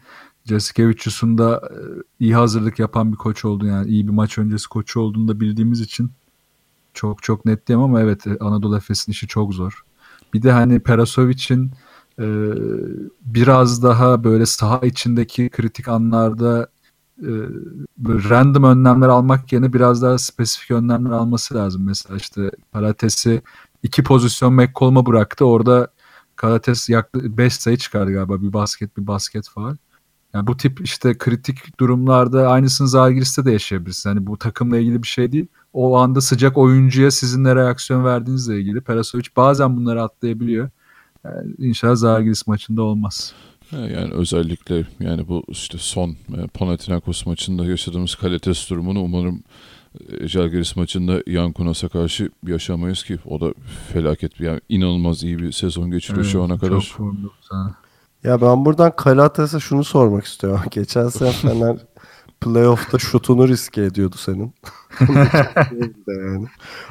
[0.45, 1.77] Jasikevicius'un da e,
[2.19, 5.81] iyi hazırlık yapan bir koç olduğunu yani iyi bir maç öncesi koçu olduğunu da bildiğimiz
[5.81, 6.11] için
[6.93, 9.83] çok çok net diyemem ama evet e, Anadolu Efes'in işi çok zor.
[10.33, 11.71] Bir de hani Perasovic'in
[12.19, 12.25] e,
[13.21, 16.67] biraz daha böyle saha içindeki kritik anlarda
[17.97, 21.83] böyle random önlemler almak yerine biraz daha spesifik önlemler alması lazım.
[21.85, 23.41] Mesela işte Karates'i
[23.83, 25.45] iki pozisyon McCollum'a bıraktı.
[25.45, 25.87] Orada
[26.35, 28.41] Karates yaklaşık 5 sayı çıkardı galiba.
[28.41, 29.75] Bir basket bir basket faal.
[30.33, 34.09] Yani bu tip işte kritik durumlarda aynısını Zalgiris'te de yaşayabilirsin.
[34.09, 35.47] Yani bu takımla ilgili bir şey değil.
[35.73, 38.81] O anda sıcak oyuncuya sizin ne reaksiyon verdiğinizle ilgili.
[38.81, 40.69] Perasovic bazen bunları atlayabiliyor.
[41.23, 43.33] Yani inşallah Zalgiris maçında olmaz.
[43.71, 49.43] Yani özellikle yani bu işte son e, Panathinaikos maçında yaşadığımız kalites durumunu umarım
[50.09, 53.53] e, Jalgiris maçında Yankunas'a karşı yaşamayız ki o da
[53.93, 56.81] felaket bir yani inanılmaz iyi bir sezon geçiriyor Evet, şu ana kadar.
[56.97, 57.75] Çok sana.
[58.23, 60.61] Ya ben buradan Kalates'e şunu sormak istiyorum.
[60.71, 61.77] Geçen sene Fener
[62.41, 64.53] playoff'ta şutunu riske ediyordu senin.
[66.07, 66.47] yani.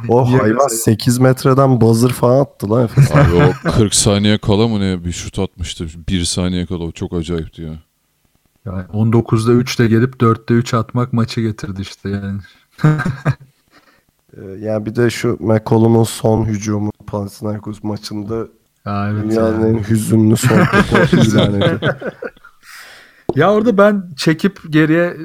[0.08, 0.68] O hayvan mesela?
[0.68, 3.12] 8 metreden buzzer falan attı lan Efes.
[3.12, 5.86] Abi o 40 saniye kala mı ne bir şut atmıştı.
[6.08, 7.82] 1 saniye kala o çok acayipti ya.
[8.66, 12.40] Yani 19'da 3'te gelip 4'te 3 atmak maçı getirdi işte yani.
[14.36, 18.46] Ee, yani bir de şu McCollum'un son hücumu Panathinaikos maçında
[18.86, 19.68] Ya evet dünyanın ya.
[19.68, 21.80] en hüzünlü son topu ilan.
[23.36, 25.16] Ya orada ben çekip geriye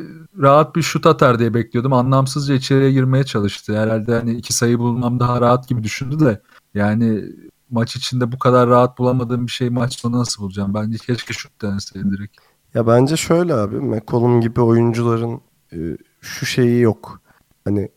[0.41, 1.93] rahat bir şut atar diye bekliyordum.
[1.93, 3.77] Anlamsızca içeriye girmeye çalıştı.
[3.77, 6.41] Herhalde hani iki sayı bulmam daha rahat gibi düşündü de
[6.73, 7.23] yani
[7.69, 10.73] maç içinde bu kadar rahat bulamadığım bir şey maç sonu nasıl bulacağım?
[10.73, 12.37] Bence keşke şut deneseydi direkt.
[12.73, 15.41] Ya bence şöyle abi McCollum gibi oyuncuların
[15.73, 15.77] e,
[16.21, 17.21] şu şeyi yok.
[17.65, 17.89] Hani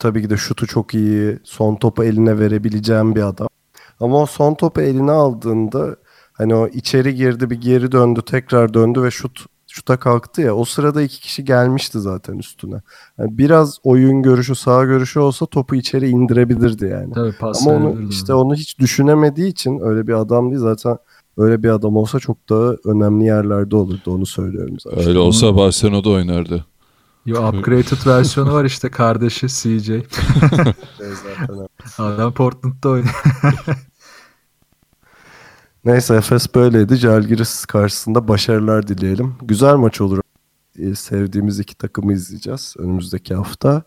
[0.00, 3.48] tabii ki de şutu çok iyi, son topu eline verebileceğim bir adam.
[4.02, 5.96] Ama o son topu eline aldığında
[6.32, 10.64] hani o içeri girdi bir geri döndü tekrar döndü ve şut şuta kalktı ya o
[10.64, 12.80] sırada iki kişi gelmişti zaten üstüne.
[13.18, 17.12] Yani biraz oyun görüşü sağ görüşü olsa topu içeri indirebilirdi yani.
[17.12, 20.98] Tabii pas Ama onu işte onu hiç düşünemediği için öyle bir adam değil zaten
[21.36, 25.08] öyle bir adam olsa çok daha önemli yerlerde olurdu onu söylüyorum zaten.
[25.08, 26.64] Öyle olsa Barcelona'da oynardı.
[27.26, 29.90] Yo, upgraded versiyonu var işte kardeşi CJ.
[30.98, 31.68] Zaten.
[31.98, 33.14] Adam Portland'da oynuyor.
[35.84, 36.96] Neyse Efes böyleydi.
[36.96, 39.34] Jalgiris karşısında başarılar dileyelim.
[39.42, 40.20] Güzel maç olur.
[40.78, 43.82] Ee, sevdiğimiz iki takımı izleyeceğiz önümüzdeki hafta.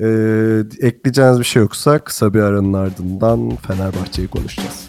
[0.00, 0.04] Ee,
[0.80, 4.88] ekleyeceğiniz bir şey yoksa kısa bir aranın ardından Fenerbahçe'yi konuşacağız.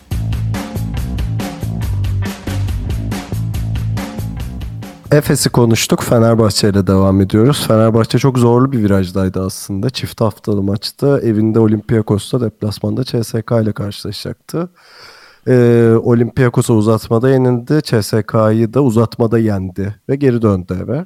[5.11, 6.03] Efes'i konuştuk.
[6.03, 7.67] Fenerbahçe ile devam ediyoruz.
[7.67, 9.89] Fenerbahçe çok zorlu bir virajdaydı aslında.
[9.89, 14.69] Çift haftalı maçta evinde Olympiakos'ta deplasmanda CSK ile karşılaşacaktı.
[15.47, 17.81] Ee, Olympiakos'a uzatmada yenildi.
[17.83, 21.05] CSK'yı da uzatmada yendi ve geri döndü eve.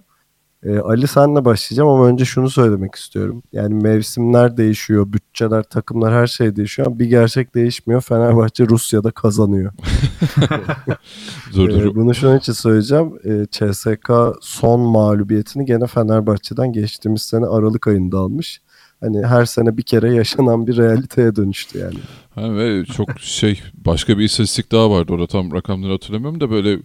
[0.63, 3.43] Ee, Ali senle başlayacağım ama önce şunu söylemek istiyorum.
[3.51, 8.01] Yani mevsimler değişiyor, bütçeler, takımlar her şey değişiyor ama bir gerçek değişmiyor.
[8.01, 9.71] Fenerbahçe Rusya'da kazanıyor.
[11.55, 11.95] Dur dur.
[11.95, 13.13] bunu şunun için söyleyeceğim.
[13.25, 18.61] Ee, CSK son mağlubiyetini gene Fenerbahçe'den geçtiğimiz sene Aralık ayında almış.
[19.01, 21.99] Hani her sene bir kere yaşanan bir realiteye dönüştü yani.
[22.35, 26.79] Ha, ve çok şey başka bir istatistik daha vardı orada tam rakamları hatırlamıyorum da böyle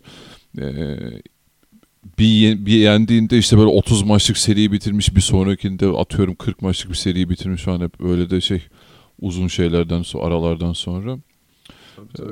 [0.58, 0.66] e,
[2.18, 6.96] bir, bir yendiğinde işte böyle 30 maçlık seriyi bitirmiş bir sonrakinde atıyorum 40 maçlık bir
[6.96, 8.62] seriyi bitirmiş falan hep öyle de şey
[9.20, 11.18] uzun şeylerden sonra aralardan sonra.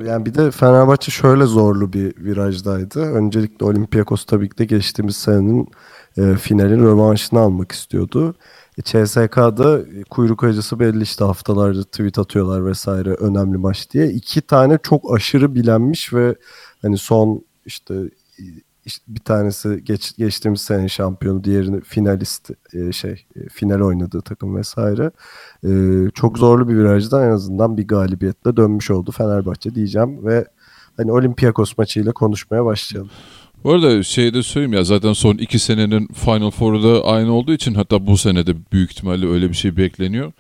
[0.07, 3.01] Yani bir de Fenerbahçe şöyle zorlu bir virajdaydı.
[3.01, 5.69] Öncelikle Olympiakos tabii ki de geçtiğimiz senenin
[6.17, 8.35] e, finalin rövanşını almak istiyordu.
[8.81, 9.81] CSK'da
[10.11, 14.11] kuyruk acısı belli işte haftalardır tweet atıyorlar vesaire önemli maç diye.
[14.11, 16.35] İki tane çok aşırı bilenmiş ve
[16.83, 17.95] hani son işte,
[18.85, 24.57] işte bir tanesi geç, geçtiğimiz sene şampiyonu, diğerini finalist e, şey e, final oynadığı takım
[24.57, 25.11] vesaire.
[25.65, 25.71] E,
[26.15, 30.45] çok zorlu bir virajdan en azından bir galibiyetle dönmüş oldu Fenerbahçe diyeceğim ve
[30.97, 33.11] hani Olympiakos maçıyla konuşmaya başlayalım.
[33.65, 37.53] Bu arada şey de söyleyeyim ya zaten son iki senenin Final Four'u da aynı olduğu
[37.53, 40.33] için hatta bu sene de büyük ihtimalle öyle bir şey bekleniyor.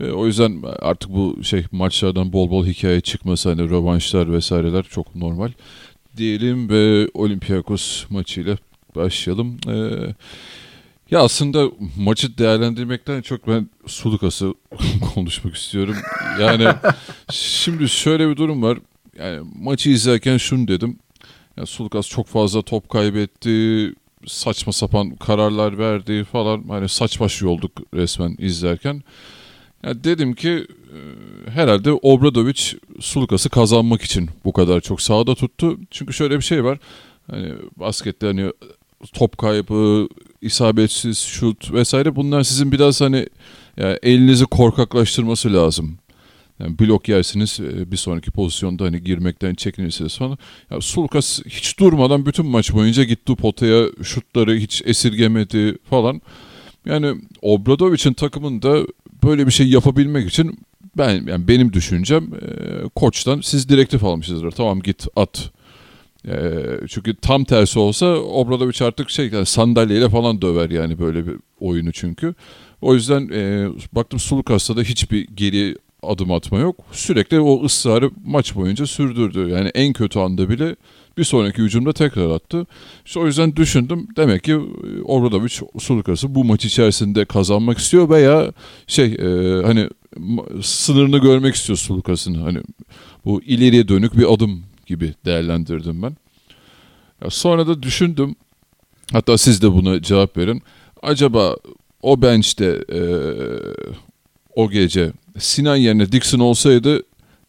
[0.00, 5.16] E, o yüzden artık bu şey maçlardan bol bol hikaye çıkması hani rövanşlar vesaireler çok
[5.16, 5.52] normal.
[6.16, 8.56] Diyelim ve Olympiakos maçıyla
[8.96, 9.56] başlayalım.
[9.68, 9.74] E,
[11.10, 14.54] ya aslında maçı değerlendirmekten çok ben Sulukas'ı
[15.14, 15.96] konuşmak istiyorum.
[16.40, 16.68] Yani
[17.32, 18.78] şimdi şöyle bir durum var.
[19.18, 20.98] Yani maçı izlerken şunu dedim.
[21.56, 23.94] Yani Sulukas çok fazla top kaybetti.
[24.26, 26.64] Saçma sapan kararlar verdi falan.
[26.68, 29.02] Hani saç baş olduk resmen izlerken.
[29.84, 32.62] Yani dedim ki e, herhalde Obradovic
[33.00, 35.78] Sulukas'ı kazanmak için bu kadar çok sahada tuttu.
[35.90, 36.78] Çünkü şöyle bir şey var.
[37.30, 38.52] Hani baskette hani
[39.12, 40.08] top kaybı,
[40.40, 43.26] isabetsiz şut vesaire bunlar sizin biraz hani
[43.76, 45.98] yani elinizi korkaklaştırması lazım.
[46.62, 50.38] Yani blok yersiniz e, bir sonraki pozisyonda hani girmekten çekinirsiniz falan.
[50.70, 56.20] Ya Sulukas hiç durmadan bütün maç boyunca gitti potaya şutları hiç esirgemedi falan.
[56.86, 58.86] Yani Obradovic'in takımında
[59.24, 60.58] böyle bir şey yapabilmek için
[60.98, 64.50] ben yani benim düşüncem e, koçtan siz direktif almışsınızdır.
[64.50, 65.50] Tamam git at.
[66.28, 66.34] E,
[66.88, 71.92] çünkü tam tersi olsa Obradovic artık şey yani sandalyeyle falan döver yani böyle bir oyunu
[71.92, 72.34] çünkü.
[72.80, 76.76] O yüzden e, baktım Sulukas'ta da hiçbir geri adım atma yok.
[76.92, 79.48] Sürekli o ısrarı maç boyunca sürdürdü.
[79.48, 80.76] Yani en kötü anda bile
[81.18, 82.66] bir sonraki hücumda tekrar attı.
[83.04, 84.56] İşte o yüzden düşündüm demek ki
[85.04, 88.52] Obradovic Sulukas'ı bu maç içerisinde kazanmak istiyor veya
[88.86, 89.88] şey e, hani
[90.62, 92.34] sınırını görmek istiyor Sulukas'ın.
[92.34, 92.58] Hani
[93.24, 96.16] bu ileriye dönük bir adım gibi değerlendirdim ben.
[97.24, 98.36] Ya sonra da düşündüm
[99.12, 100.62] hatta siz de buna cevap verin.
[101.02, 101.56] Acaba
[102.02, 103.00] o bench'te e,
[104.56, 107.02] o gece Sinan yerine Dixon olsaydı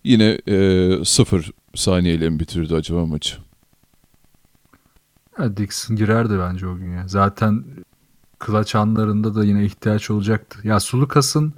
[0.04, 3.38] yine e, sıfır saniyeyle mi bitirdi acaba maçı?
[5.40, 7.08] Ya Dixon girerdi bence o gün ya.
[7.08, 7.64] Zaten
[8.46, 10.60] clutch anlarında da yine ihtiyaç olacaktı.
[10.64, 11.54] Ya Sulukas'ın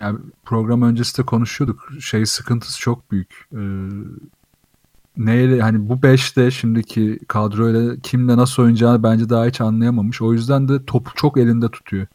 [0.00, 1.88] yani program öncesi de konuşuyorduk.
[2.00, 3.48] Şey sıkıntısı çok büyük.
[3.52, 3.58] Ee,
[5.16, 10.22] neyle hani bu 5'te şimdiki kadroyla kimle nasıl oynayacağını bence daha hiç anlayamamış.
[10.22, 12.06] O yüzden de topu çok elinde tutuyor.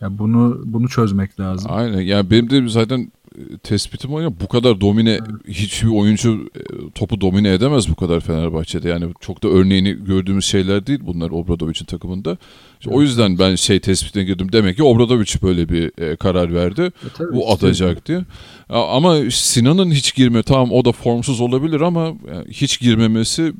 [0.00, 1.70] Yani bunu bunu çözmek lazım.
[1.74, 2.00] Aynen.
[2.00, 7.20] Yani benim de zaten e, tespitim o ya bu kadar domine hiçbir oyuncu e, topu
[7.20, 8.88] domine edemez bu kadar Fenerbahçe'de.
[8.88, 12.36] Yani çok da örneğini gördüğümüz şeyler değil bunlar Obradovic'in takımında.
[12.80, 14.52] İşte O yüzden ben şey tespitine girdim.
[14.52, 16.82] Demek ki Obradovic böyle bir e, karar verdi.
[16.82, 17.52] E tabii bu işte.
[17.52, 18.20] atacak diye.
[18.68, 23.52] Ama Sinan'ın hiç girme tamam o da formsuz olabilir ama yani hiç girmemesi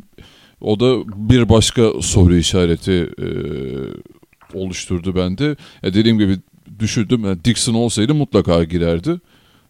[0.61, 0.97] o da
[1.31, 3.27] bir başka soru işareti e,
[4.55, 5.57] oluşturdu bende.
[5.83, 6.39] Ya dediğim gibi
[6.79, 7.25] düşündüm.
[7.25, 9.21] Yani Dixon olsaydı mutlaka girerdi.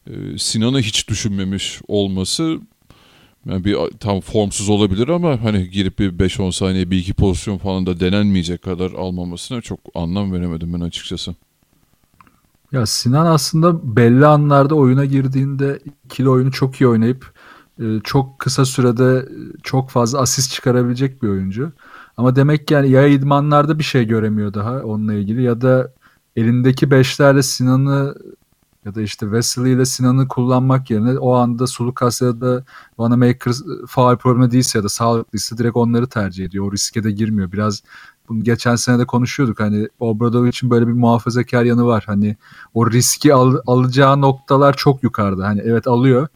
[0.07, 2.59] Ee, Sinan'ı hiç düşünmemiş olması
[3.47, 7.87] yani bir tam formsuz olabilir ama hani girip bir 5-10 saniye bir iki pozisyon falan
[7.87, 11.35] da denenmeyecek kadar almamasına çok anlam veremedim ben açıkçası.
[12.73, 17.33] Ya Sinan aslında belli anlarda oyuna girdiğinde ikili oyunu çok iyi oynayıp
[17.81, 19.29] e, çok kısa sürede
[19.63, 21.73] çok fazla asist çıkarabilecek bir oyuncu.
[22.17, 25.93] Ama demek ki yani ya idmanlarda bir şey göremiyor daha onunla ilgili ya da
[26.37, 28.15] elindeki beşlerle Sinan'ı
[28.85, 32.65] ya da işte Wesley ile Sinan'ı kullanmak yerine o anda Sulukas ya da
[32.99, 33.53] Vanamaker
[33.89, 36.67] faal problemi değilse ya da sağlıklıysa direkt onları tercih ediyor.
[36.67, 37.53] O riske de girmiyor.
[37.53, 37.83] Biraz
[38.29, 39.61] bunu geçen sene de konuşuyorduk.
[39.61, 42.05] Hani Obradovic'in böyle bir muhafazakar yanı var.
[42.07, 42.37] Hani
[42.75, 45.47] o riski al, alacağı noktalar çok yukarıda.
[45.47, 46.29] Hani evet alıyor.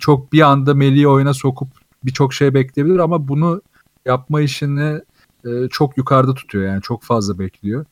[0.00, 1.68] Çok bir anda Melih'i oyuna sokup
[2.04, 3.62] birçok şey bekleyebilir ama bunu
[4.06, 5.00] yapma işini
[5.44, 6.64] e, çok yukarıda tutuyor.
[6.64, 7.84] Yani çok fazla bekliyor.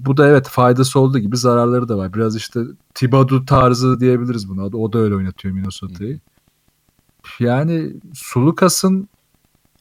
[0.00, 2.14] Bu da evet faydası olduğu gibi zararları da var.
[2.14, 2.60] Biraz işte
[2.94, 4.64] Thibodeau tarzı diyebiliriz buna.
[4.64, 6.20] O da öyle oynatıyor Minnesota'yı.
[7.38, 9.08] Yani Sulukas'ın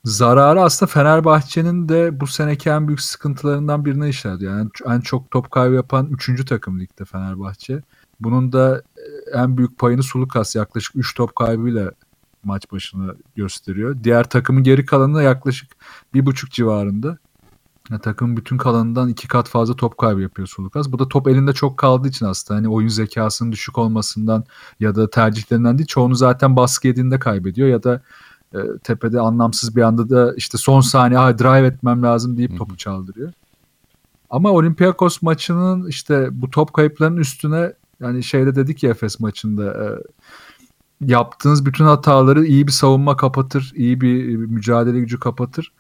[0.03, 4.41] zararı aslında Fenerbahçe'nin de bu seneki en büyük sıkıntılarından birine işaret.
[4.41, 6.45] Yani en çok top kaybı yapan 3.
[6.45, 7.82] takım ligde Fenerbahçe.
[8.19, 8.82] Bunun da
[9.34, 11.91] en büyük payını Sulukas yaklaşık 3 top kaybıyla
[12.43, 13.97] maç başına gösteriyor.
[14.03, 15.71] Diğer takımın geri kalanı yaklaşık
[16.13, 17.17] bir buçuk civarında.
[17.91, 20.91] Yani takım bütün kalanından iki kat fazla top kaybı yapıyor Sulukas.
[20.91, 24.43] Bu da top elinde çok kaldığı için aslında hani oyun zekasının düşük olmasından
[24.80, 28.02] ya da tercihlerinden değil çoğunu zaten baskı yediğinde kaybediyor ya da
[28.54, 32.78] e, tepede anlamsız bir anda da işte son saniye ah, drive etmem lazım deyip topu
[32.78, 33.34] çaldırıyor.
[34.30, 39.86] Ama Olympiakos maçının işte bu top kayıplarının üstüne yani şeyde dedik ya Efes maçında e,
[41.02, 45.71] yaptığınız bütün hataları iyi bir savunma kapatır, iyi bir mücadele gücü kapatır.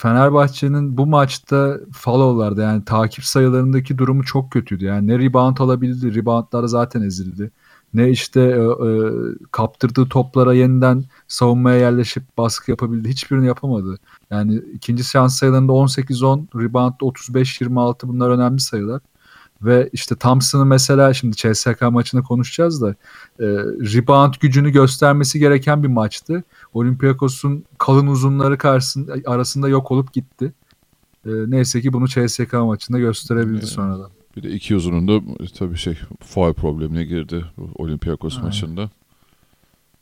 [0.00, 4.84] Fenerbahçe'nin bu maçta follow'larda yani takip sayılarındaki durumu çok kötüydü.
[4.84, 7.50] Yani ne rebound alabildi, reboundlar zaten ezildi.
[7.94, 9.10] Ne işte e, e,
[9.50, 13.08] kaptırdığı toplara yeniden savunmaya yerleşip baskı yapabildi.
[13.08, 13.98] Hiçbirini yapamadı.
[14.30, 19.00] Yani ikinci şans sayılarında 18-10, reboundda 35-26 bunlar önemli sayılar.
[19.62, 22.90] Ve işte Thompson'ı mesela şimdi CSK maçını konuşacağız da
[23.40, 23.46] e,
[23.94, 26.44] rebound gücünü göstermesi gereken bir maçtı.
[26.74, 30.52] Olympiakos'un kalın uzunları karşısında arasında yok olup gitti.
[31.26, 33.68] E, neyse ki bunu CSK maçında gösterebildi Evet.
[33.68, 34.10] sonradan.
[34.36, 35.20] Bir de iki uzunun da
[35.58, 37.44] tabii şey faul problemine girdi
[37.74, 38.46] Olympiakos Aynen.
[38.46, 38.90] maçında.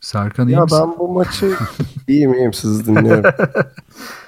[0.01, 0.79] Serkan iyi Ya misin?
[0.81, 1.53] ben bu maçı
[2.07, 3.23] iyiyim iyiyim sizi dinliyorum.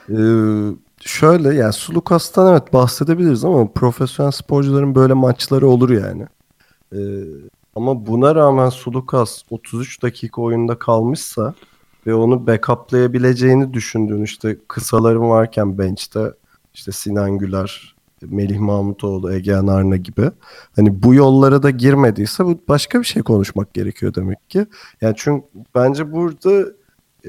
[0.10, 6.28] Ee, şöyle yani Sulukas'tan evet bahsedebiliriz ama profesyonel sporcuların böyle maçları olur yani.
[6.94, 6.98] Ee,
[7.76, 11.54] ama buna rağmen Sulukas 33 dakika oyunda kalmışsa
[12.08, 16.34] ve onu backuplayabileceğini düşündüğün işte kısaların varken bench'te
[16.74, 20.32] işte Sinan Güler, Melih Mahmutoğlu, Egehan Arna gibi.
[20.76, 24.66] Hani bu yollara da girmediyse bu başka bir şey konuşmak gerekiyor demek ki.
[25.02, 25.46] Yani çünkü
[25.76, 26.66] bence burada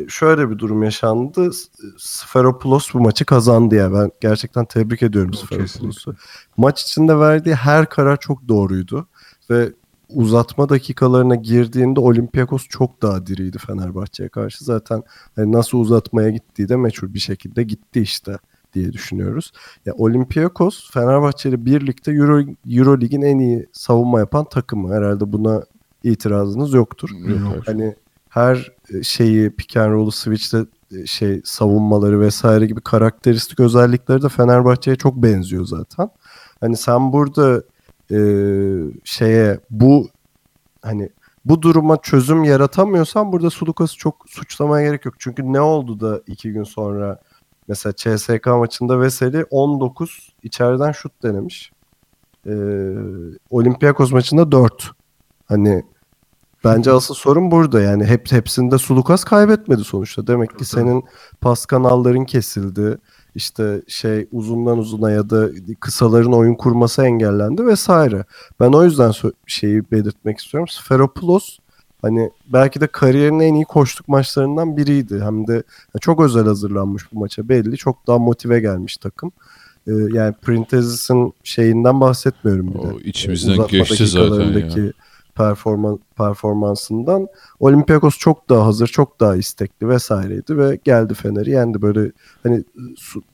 [0.08, 1.50] şöyle bir durum yaşandı.
[1.98, 3.92] Sferopoulos bu maçı kazandı ya.
[3.92, 6.14] Ben gerçekten tebrik ediyorum Sferopoulos'u.
[6.56, 9.06] Maç içinde verdiği her karar çok doğruydu
[9.50, 9.72] ve
[10.08, 14.64] uzatma dakikalarına girdiğinde Olympiakos çok daha diriydi Fenerbahçe'ye karşı.
[14.64, 15.02] Zaten
[15.36, 18.38] hani nasıl uzatmaya gittiği de meçhul bir şekilde gitti işte
[18.74, 19.52] diye düşünüyoruz.
[19.86, 22.40] Ya Olympiakos Fenerbahçe ile birlikte Euro
[22.70, 24.94] Euro Lig'in en iyi savunma yapan takımı.
[24.94, 25.62] Herhalde buna
[26.02, 27.10] itirazınız yoktur.
[27.10, 27.66] Yok.
[27.66, 27.94] Hani
[28.32, 30.58] her e, şeyi pick and roll'u switch'te
[30.96, 36.10] e, şey savunmaları vesaire gibi karakteristik özellikleri de Fenerbahçe'ye çok benziyor zaten.
[36.60, 37.62] Hani sen burada
[38.10, 38.18] e,
[39.04, 40.08] şeye bu
[40.82, 41.10] hani
[41.44, 45.14] bu duruma çözüm yaratamıyorsan burada Sulukas'ı çok suçlamaya gerek yok.
[45.18, 47.20] Çünkü ne oldu da iki gün sonra
[47.68, 51.72] mesela CSK maçında Veseli 19 içeriden şut denemiş.
[52.46, 52.52] E,
[53.50, 54.90] Olympiakos maçında 4.
[55.46, 55.84] Hani
[56.64, 60.26] Bence asıl sorun burada yani hep hepsinde Sulukas kaybetmedi sonuçta.
[60.26, 61.04] Demek ki senin
[61.40, 62.98] pas kanalların kesildi.
[63.34, 65.48] İşte şey uzundan uzuna ya da
[65.80, 68.24] kısaların oyun kurması engellendi vesaire.
[68.60, 69.12] Ben o yüzden
[69.46, 70.68] şeyi belirtmek istiyorum.
[70.68, 71.58] Sferopoulos
[72.02, 75.20] hani belki de kariyerinin en iyi koştuk maçlarından biriydi.
[75.20, 75.62] Hem de
[76.00, 77.76] çok özel hazırlanmış bu maça belli.
[77.76, 79.32] Çok daha motive gelmiş takım.
[79.86, 82.92] Ee, yani Printezis'in şeyinden bahsetmiyorum bir de.
[82.94, 84.92] O içimizden geçti zaten ya
[85.34, 87.26] performan performansından
[87.60, 91.82] Olympiakos çok daha hazır, çok daha istekli vesaireydi ve geldi Fener'i yendi.
[91.82, 92.12] Böyle
[92.42, 92.64] hani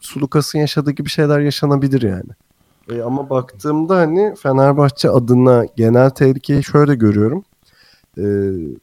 [0.01, 2.30] Sulukas'ın yaşadığı gibi şeyler yaşanabilir yani.
[2.90, 7.44] E, ama baktığımda hani Fenerbahçe adına genel tehlikeyi şöyle görüyorum.
[8.18, 8.24] E,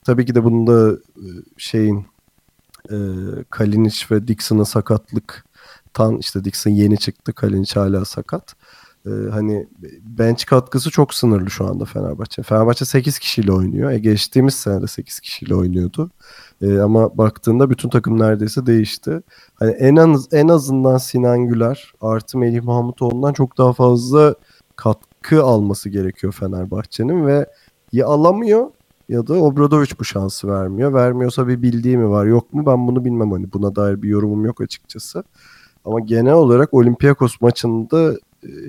[0.05, 2.05] tabii ki de bunda e, şeyin
[2.91, 2.97] e,
[3.49, 5.45] Kalinic ve Dixon'ın sakatlık
[5.93, 7.33] tan işte Dixon yeni çıktı.
[7.33, 8.55] Kalinic hala sakat
[9.05, 9.67] e, hani
[10.03, 12.43] bench katkısı çok sınırlı şu anda Fenerbahçe.
[12.43, 13.91] Fenerbahçe 8 kişiyle oynuyor.
[13.91, 16.11] E, geçtiğimiz sene de 8 kişiyle oynuyordu.
[16.61, 19.21] E, ama baktığında bütün takım neredeyse değişti.
[19.55, 24.35] Hani en az en azından Sinan Güler artı Melih Mahmutoğlu'ndan çok daha fazla
[24.75, 27.45] katkı alması gerekiyor Fenerbahçe'nin ve
[27.91, 28.71] ya alamıyor
[29.09, 30.93] ya da Obradoviç bu şansı vermiyor.
[30.93, 34.45] Vermiyorsa bir bildiği mi var yok mu ben bunu bilmem hani buna dair bir yorumum
[34.45, 35.23] yok açıkçası.
[35.85, 38.13] Ama genel olarak Olympiakos maçında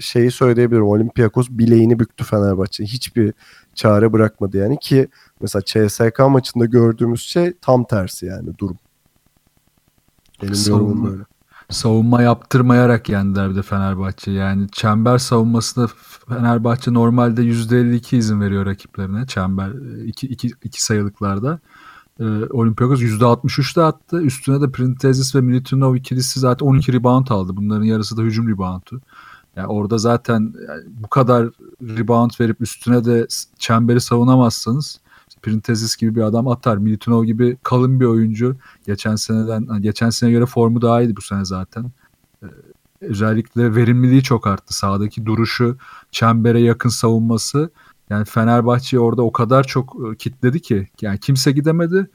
[0.00, 0.86] şeyi söyleyebilirim.
[0.86, 2.84] Olympiakos bileğini büktü Fenerbahçe.
[2.84, 3.32] Hiçbir
[3.74, 5.08] çare bırakmadı yani ki
[5.40, 8.76] mesela CSK maçında gördüğümüz şey tam tersi yani durum.
[10.42, 11.22] Benim savunma, böyle.
[11.70, 14.30] Savunma yaptırmayarak yendiler bir de Fenerbahçe.
[14.30, 15.88] Yani çember savunmasında
[16.28, 19.26] Fenerbahçe normalde %52 izin veriyor rakiplerine.
[19.26, 19.70] Çember
[20.04, 21.60] iki, iki, iki sayılıklarda.
[22.20, 24.22] Ee, Olympiakos %63 de attı.
[24.22, 27.56] Üstüne de Printezis ve Militinov ikilisi zaten 12 rebound aldı.
[27.56, 29.00] Bunların yarısı da hücum reboundu.
[29.56, 31.48] Yani orada zaten yani bu kadar
[31.82, 33.26] rebound verip üstüne de
[33.58, 35.00] çemberi savunamazsanız
[35.42, 36.76] Printezis gibi bir adam atar.
[36.76, 38.56] Militinov gibi kalın bir oyuncu.
[38.86, 41.90] Geçen seneden geçen sene göre formu daha iyiydi bu sene zaten.
[42.42, 42.46] Ee,
[43.00, 44.76] özellikle verimliliği çok arttı.
[44.76, 45.76] Sağdaki duruşu,
[46.10, 47.70] çembere yakın savunması.
[48.10, 52.10] Yani Fenerbahçe orada o kadar çok e, kitledi ki yani kimse gidemedi.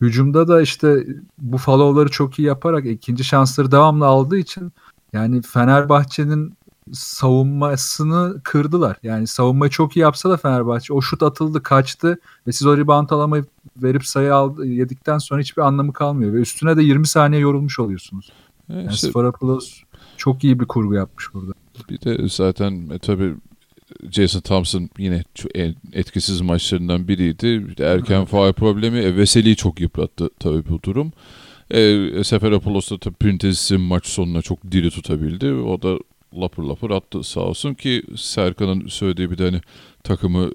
[0.00, 1.06] Hücumda da işte
[1.38, 4.72] bu follow'ları çok iyi yaparak ikinci şansları devamlı aldığı için
[5.12, 6.54] yani Fenerbahçe'nin
[6.92, 8.96] savunmasını kırdılar.
[9.02, 13.10] Yani savunmayı çok iyi yapsa da Fenerbahçe o şut atıldı kaçtı ve siz o rebound
[13.10, 17.78] alamayıp verip sayı aldı, yedikten sonra hiçbir anlamı kalmıyor ve üstüne de 20 saniye yorulmuş
[17.78, 18.32] oluyorsunuz.
[18.70, 19.82] Evet, yani işte, Sparapoulos
[20.16, 21.52] çok iyi bir kurgu yapmış burada.
[21.90, 23.34] Bir de zaten e, tabii
[24.10, 25.24] Jason Thompson yine
[25.54, 27.66] en etkisiz maçlarından biriydi.
[27.78, 31.12] Erken faal problemi e, Veseli'yi çok yıprattı tabii bu durum.
[31.70, 35.52] E, Seferopoulos da tabii Printezis'i maç sonuna çok diri tutabildi.
[35.52, 35.98] O da
[36.40, 39.60] lapır lapır attı sağ olsun ki Serkan'ın söylediği bir de hani
[40.04, 40.50] takımı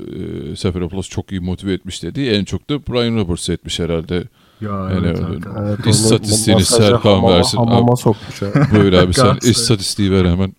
[0.52, 4.24] e, Seferopoulos çok iyi motive etmiş dediği en çok da Brian Roberts etmiş herhalde.
[4.62, 5.20] Ya yani evet,
[5.60, 7.58] evet, İstatistiğini Serkan hamama, versin.
[7.58, 8.42] Hamama sokmuş.
[8.72, 10.54] Buyur abi sen istatistiği ver hemen.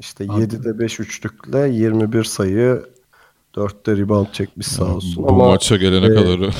[0.00, 2.82] İşte 7'de 5 üçlükle 21 sayı
[3.54, 5.24] 4'te rebound çekmiş sağ olsun.
[5.24, 6.54] Bu Ama, maça gelene e, kadar.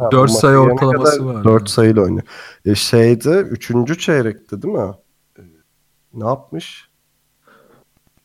[0.12, 1.44] 4 sayı ortalaması var.
[1.44, 2.22] 4 sayıyla oynuyor.
[2.64, 4.00] E, şeyde 3.
[4.00, 4.94] çeyrekte değil mi?
[6.14, 6.88] Ne yapmış?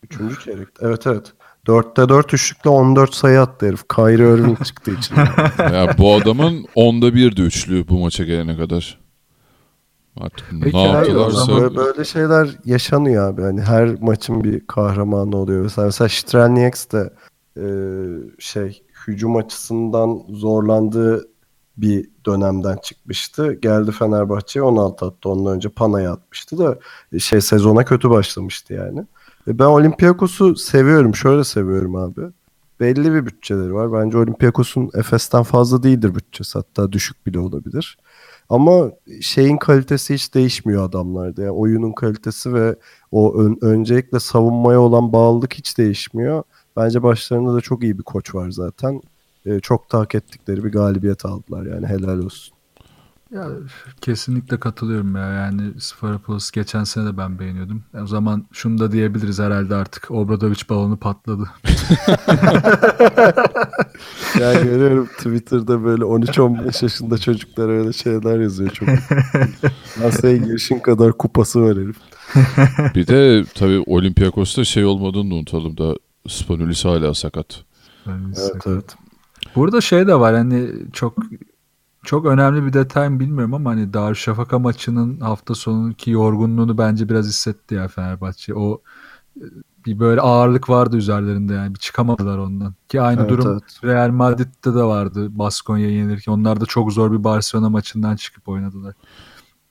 [0.03, 0.67] Üçüncü çeyrek.
[0.81, 1.33] Evet evet.
[1.67, 3.87] Dörtte dört üçlükle 14 sayı attı herif.
[3.87, 5.15] Kyrie Irving çıktığı için.
[5.59, 8.99] ya bu adamın onda birdi üçlü bu maça gelene kadar.
[10.17, 11.61] Artık Peki, ne yaptılarsa...
[11.61, 13.41] Böyle, böyle şeyler yaşanıyor abi.
[13.41, 15.63] Hani her maçın bir kahramanı oluyor.
[15.63, 17.13] Mesela, mesela Strelnieks de
[17.57, 17.65] e,
[18.39, 21.29] şey hücum açısından zorlandığı
[21.81, 23.53] bir dönemden çıkmıştı.
[23.53, 25.29] Geldi Fenerbahçe'ye 16 attı.
[25.29, 26.79] Ondan önce Pana'ya atmıştı da
[27.13, 28.99] e, şey sezona kötü başlamıştı yani.
[29.47, 31.15] E, ben Olympiakos'u seviyorum.
[31.15, 32.21] Şöyle seviyorum abi.
[32.79, 33.93] Belli bir bütçeleri var.
[33.93, 36.59] Bence Olympiakos'un Efes'ten fazla değildir bütçesi.
[36.59, 37.97] Hatta düşük bile olabilir.
[38.49, 41.41] Ama şeyin kalitesi hiç değişmiyor adamlarda.
[41.41, 42.75] Yani oyunun kalitesi ve
[43.11, 46.43] o ön, öncelikle savunmaya olan bağlılık hiç değişmiyor.
[46.77, 49.01] Bence başlarında da çok iyi bir koç var zaten.
[49.45, 52.53] E, çok hak ettikleri bir galibiyet aldılar yani helal olsun.
[53.31, 53.47] Ya
[54.01, 55.25] kesinlikle katılıyorum ya.
[55.25, 57.83] Yani Sferapolis geçen sene de ben beğeniyordum.
[58.03, 60.11] O zaman şunu da diyebiliriz herhalde artık.
[60.11, 61.43] Obradovic balonu patladı.
[64.39, 68.89] ya görüyorum Twitter'da böyle 13-15 yaşında çocuklar öyle şeyler yazıyor çok.
[70.03, 71.97] Masaya girişin kadar kupası var herif.
[72.95, 75.95] Bir de tabii Olympiakos'ta şey olmadığını da unutalım da
[76.27, 77.63] Spanulis hala sakat.
[78.07, 78.95] Evet evet.
[79.55, 81.17] Burada şey de var hani çok
[82.03, 87.27] çok önemli bir detay mı bilmiyorum ama hani Darüşşafaka maçının hafta sonunki yorgunluğunu bence biraz
[87.27, 88.55] hissetti ya Fenerbahçe.
[88.55, 88.81] O
[89.85, 92.73] bir böyle ağırlık vardı üzerlerinde yani bir çıkamadılar ondan.
[92.89, 93.79] Ki aynı Evet, durum evet.
[93.83, 96.31] Real Madrid'de de vardı Baskonya'yı yenirken.
[96.31, 98.93] Onlar da çok zor bir Barcelona maçından çıkıp oynadılar.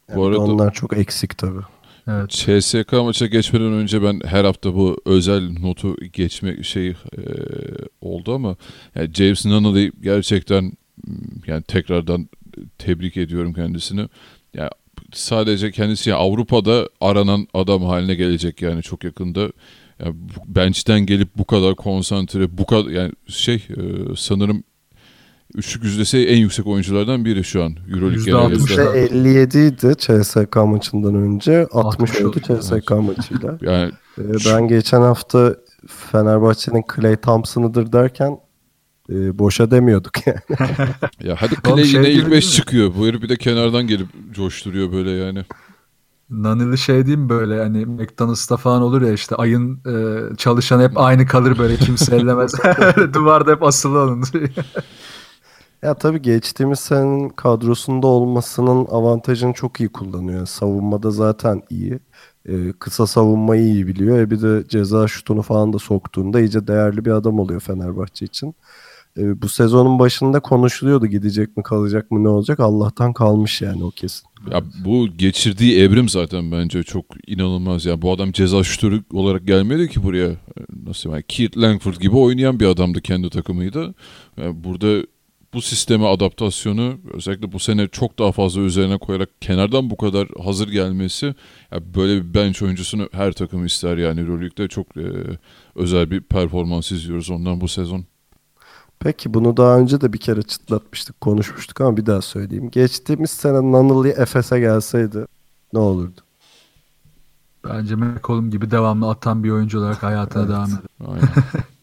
[0.09, 1.61] Yani Bu arada- onlar çok eksik tabii.
[2.09, 2.31] Evet.
[2.31, 6.95] CSK maça geçmeden önce ben her hafta bu özel notu geçme şey e,
[8.01, 8.57] oldu ama
[8.95, 10.73] yani James Nunnally gerçekten m,
[11.47, 12.29] yani tekrardan
[12.79, 14.09] tebrik ediyorum kendisini.
[14.55, 14.71] Ya
[15.13, 19.53] sadece kendisi yani Avrupa'da aranan adam haline gelecek yani çok yakında.
[20.05, 23.83] Yani bench'ten gelip bu kadar konsantre, bu kadar yani şey e,
[24.17, 24.65] sanırım
[25.55, 28.55] üçlük yüzdesi en yüksek oyunculardan biri şu an Euroleague genelinde.
[28.55, 28.65] da.
[28.65, 28.83] İşte
[29.17, 31.67] 57 idi CSK maçından önce.
[31.73, 32.61] 60 60 oldu.
[32.61, 33.59] CSK maçıyla.
[33.63, 38.39] Yani Ee, ben geçen hafta Fenerbahçe'nin Clay Thompson'ıdır derken
[39.11, 40.39] e, boşa demiyorduk yani.
[41.23, 42.51] Ya hadi Clay şey yine ilk 5 değil mi?
[42.51, 42.93] çıkıyor.
[42.99, 45.45] Bu herif bir de kenardan gelip coşturuyor böyle yani.
[46.31, 51.27] Nanili şey diyeyim böyle hani McDonald's'ta falan olur ya işte ayın e, çalışan hep aynı
[51.27, 52.53] kalır böyle kimse ellemez.
[53.15, 54.25] Duvarda hep asılı onun.
[55.83, 60.47] Ya tabii geçtiğimiz senenin kadrosunda olmasının avantajını çok iyi kullanıyor.
[60.47, 61.99] Savunmada zaten iyi.
[62.49, 64.19] Ee, kısa savunmayı iyi biliyor.
[64.19, 68.55] E bir de ceza şutunu falan da soktuğunda iyice değerli bir adam oluyor Fenerbahçe için.
[69.19, 72.61] Ee, bu sezonun başında konuşuluyordu gidecek mi kalacak mı ne olacak.
[72.61, 74.29] Allah'tan kalmış yani o kesin.
[74.51, 78.03] Ya bu geçirdiği evrim zaten bence çok inanılmaz ya.
[78.03, 80.31] Bu adam ceza şutörü olarak gelmedi ki buraya.
[80.87, 83.95] Nasıl yani Keith Langford gibi oynayan bir adamdı kendi takımıydı.
[84.37, 85.03] Yani burada
[85.55, 90.69] bu sisteme adaptasyonu özellikle bu sene çok daha fazla üzerine koyarak kenardan bu kadar hazır
[90.69, 91.35] gelmesi
[91.73, 95.07] ya böyle bir bench oyuncusunu her takım ister yani Euroleague'de çok e,
[95.75, 98.05] özel bir performans izliyoruz ondan bu sezon.
[99.01, 102.71] Peki bunu daha önce de bir kere çıtlatmıştık, konuşmuştuk ama bir daha söyleyeyim.
[102.71, 105.27] Geçtiğimiz sene Nunnally Efes'e gelseydi
[105.73, 106.21] ne olurdu?
[107.65, 110.51] Bence McCollum gibi devamlı atan bir oyuncu olarak hayatına Evet.
[110.51, 110.81] devam eder.
[111.07, 111.29] Aynen.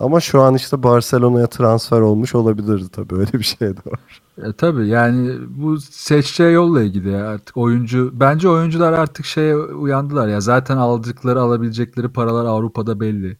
[0.00, 3.14] Ama şu an işte Barcelona'ya transfer olmuş olabilirdi tabii.
[3.14, 4.22] Öyle bir şey de var.
[4.42, 10.28] E, tabii yani bu seçeceği yolla ilgili ya artık oyuncu bence oyuncular artık şeye uyandılar
[10.28, 13.38] ya zaten aldıkları alabilecekleri paralar Avrupa'da belli.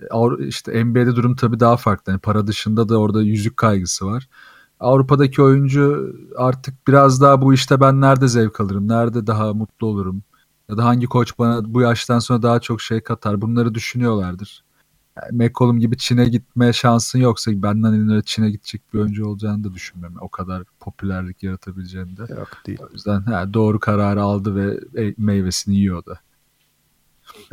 [0.00, 2.12] E, işte NBA'de durum tabii daha farklı.
[2.12, 4.28] Yani para dışında da orada yüzük kaygısı var.
[4.80, 10.22] Avrupa'daki oyuncu artık biraz daha bu işte ben nerede zevk alırım, nerede daha mutlu olurum
[10.68, 14.64] ya da hangi koç bana bu yaştan sonra daha çok şey katar bunları düşünüyorlardır.
[15.32, 19.74] McCollum gibi Çin'e gitme şansın yoksa benden elin öyle Çin'e gidecek bir oyuncu olacağını da
[19.74, 20.18] düşünmüyorum.
[20.20, 22.22] O kadar popülerlik yaratabileceğini de.
[22.22, 22.78] Yok değil.
[22.82, 26.18] O yüzden ha, doğru kararı aldı ve e- meyvesini yiyor da.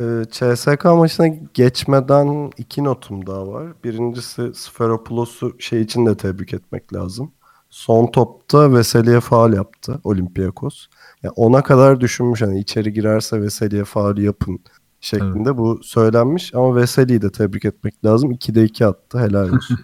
[0.00, 3.72] Ee, CSK maçına geçmeden iki notum daha var.
[3.84, 7.32] Birincisi Sferopoulos'u şey için de tebrik etmek lazım.
[7.70, 10.86] Son topta Veseli'ye faal yaptı Olympiakos.
[11.22, 14.60] Yani ona kadar düşünmüş hani içeri girerse Veseli'ye faal yapın
[15.00, 18.32] şeklinde bu söylenmiş ama Veseli'yi de tebrik etmek lazım.
[18.32, 19.78] 2'de 2 attı helal olsun.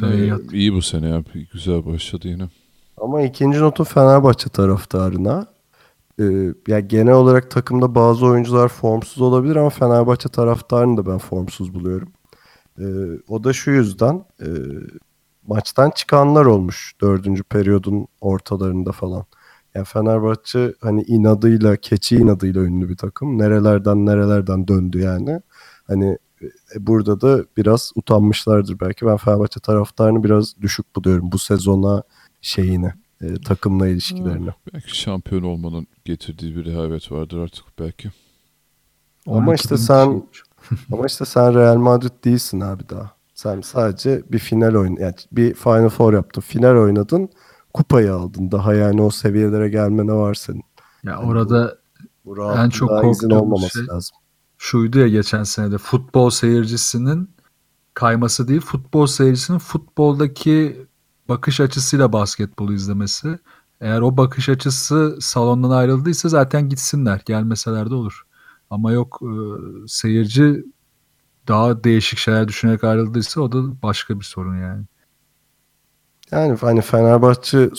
[0.00, 1.24] Şey Yine iyi bu sene ya.
[1.52, 2.48] Güzel başladı yine.
[2.96, 5.46] Ama ikinci notu Fenerbahçe taraftarına.
[6.20, 11.74] Ee, ya genel olarak takımda bazı oyuncular formsuz olabilir ama Fenerbahçe taraftarını da ben formsuz
[11.74, 12.12] buluyorum.
[12.78, 12.84] Ee,
[13.28, 14.48] o da şu yüzden e,
[15.46, 19.24] maçtan çıkanlar olmuş dördüncü periyodun ortalarında falan.
[19.74, 23.38] Yani Fenerbahçe hani inadıyla, keçi inadıyla ünlü bir takım.
[23.38, 25.40] Nerelerden nerelerden döndü yani.
[25.86, 29.06] Hani e, burada da biraz utanmışlardır belki.
[29.06, 32.02] Ben Fenerbahçe taraftarını biraz düşük buluyorum bu sezona
[32.40, 34.50] şeyine, e, takımla ilişkilerine.
[34.74, 38.10] Belki şampiyon olmanın getirdiği bir rehavet vardır artık belki.
[39.26, 40.22] Ama 12 işte sen-
[40.92, 43.10] Ama işte sen Real Madrid değilsin abi daha.
[43.34, 46.40] Sen sadece bir final oyun yani bir Final Four yaptın.
[46.40, 47.28] Final oynadın.
[47.74, 48.50] Kupayı aldın.
[48.50, 50.62] Daha yani o seviyelere gelmene var senin.
[51.04, 51.78] Ya orada
[52.24, 54.16] Bu En çok korktuğum şey- lazım.
[54.58, 57.30] şuydu ya geçen senede futbol seyircisinin
[57.94, 60.86] kayması değil futbol seyircisinin futboldaki
[61.28, 63.38] bakış açısıyla basketbolu izlemesi.
[63.80, 68.22] Eğer o bakış açısı salondan ayrıldıysa zaten gitsinler gelmeseler de olur.
[68.70, 69.30] Ama yok e,
[69.88, 70.64] seyirci
[71.48, 74.84] daha değişik şeyler düşünerek ayrıldıysa o da başka bir sorun yani.
[76.32, 77.70] Yani hani Fenerbahçe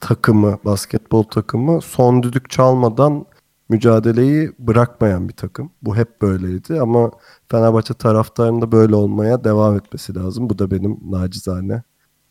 [0.00, 3.26] takımı, basketbol takımı son düdük çalmadan
[3.68, 5.70] mücadeleyi bırakmayan bir takım.
[5.82, 7.10] Bu hep böyleydi ama
[7.48, 10.50] Fenerbahçe taraftarının da böyle olmaya devam etmesi lazım.
[10.50, 11.82] Bu da benim nacizane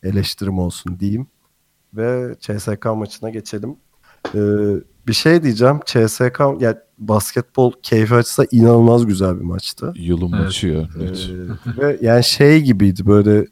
[0.02, 1.26] eleştirim olsun diyeyim.
[1.94, 3.76] Ve CSK maçına geçelim.
[4.34, 4.38] Ee,
[5.06, 5.80] bir şey diyeceğim.
[5.86, 9.92] CSK yani basketbol keyfi açısından inanılmaz güzel bir maçtı.
[9.96, 10.44] Yılın Evet.
[10.44, 10.80] maçı ya.
[10.80, 13.46] Ee, ve yani şey gibiydi böyle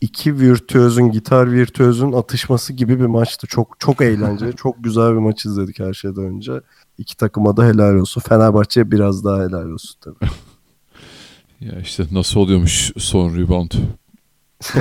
[0.00, 3.46] iki virtüözün gitar virtüözün atışması gibi bir maçtı.
[3.46, 6.60] Çok çok eğlenceli, çok güzel bir maç izledik her şeyden önce.
[6.98, 8.20] İki takıma da helal olsun.
[8.20, 10.16] Fenerbahçe'ye biraz daha helal olsun tabii.
[11.60, 13.70] Ya işte nasıl oluyormuş son rebound.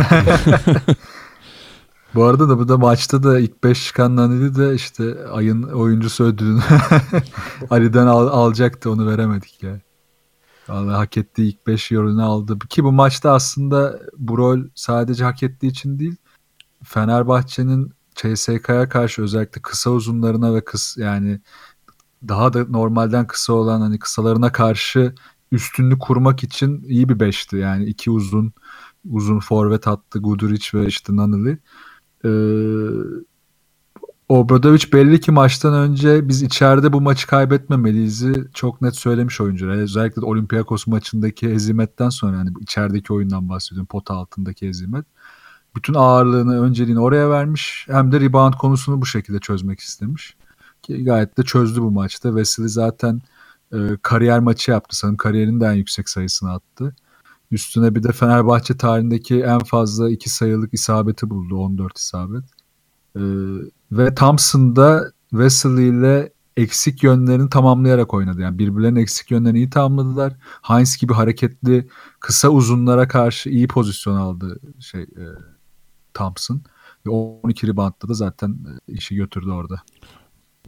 [2.15, 6.23] Bu arada da bu da maçta da ilk 5 çıkan Nanili de işte ayın oyuncusu
[6.23, 6.61] ödülünü
[7.69, 9.79] Ali'den al- alacaktı onu veremedik ya.
[10.69, 12.59] Vallahi hak ettiği ilk 5 yorunu aldı.
[12.69, 16.15] Ki bu maçta aslında bu rol sadece hak ettiği için değil
[16.83, 21.41] Fenerbahçe'nin CSK'ya karşı özellikle kısa uzunlarına ve kıs yani
[22.27, 25.15] daha da normalden kısa olan hani kısalarına karşı
[25.51, 27.55] üstünlük kurmak için iyi bir beşti.
[27.57, 28.53] Yani iki uzun
[29.09, 31.59] uzun forvet attı Guduric ve işte Nanili.
[32.25, 32.29] Ee,
[34.29, 39.77] Obradovic belli ki maçtan önce biz içeride bu maçı kaybetmemeliyiz'i çok net söylemiş oyuncular.
[39.77, 43.87] Özellikle de Olympiakos maçındaki hezimetten sonra yani içerideki oyundan bahsediyorum.
[43.87, 45.05] Pota altındaki hezimet.
[45.75, 47.85] Bütün ağırlığını, önceliğini oraya vermiş.
[47.89, 50.35] Hem de rebound konusunu bu şekilde çözmek istemiş.
[50.81, 52.29] Ki gayet de çözdü bu maçta.
[52.29, 53.21] Wesley zaten
[53.73, 54.97] e, kariyer maçı yaptı.
[54.97, 56.95] Sanırım kariyerinin en yüksek sayısını attı.
[57.51, 61.57] Üstüne bir de Fenerbahçe tarihindeki en fazla iki sayılık isabeti buldu.
[61.57, 62.43] 14 isabet.
[63.15, 63.19] Ee,
[63.91, 68.41] ve Thompson da Wesley ile eksik yönlerini tamamlayarak oynadı.
[68.41, 70.33] Yani birbirlerinin eksik yönlerini iyi tamamladılar.
[70.61, 71.87] Heinz gibi hareketli
[72.19, 75.25] kısa uzunlara karşı iyi pozisyon aldı şey e,
[76.13, 76.61] Thompson.
[77.05, 79.81] Ve 12 reboundda da zaten e, işi götürdü orada.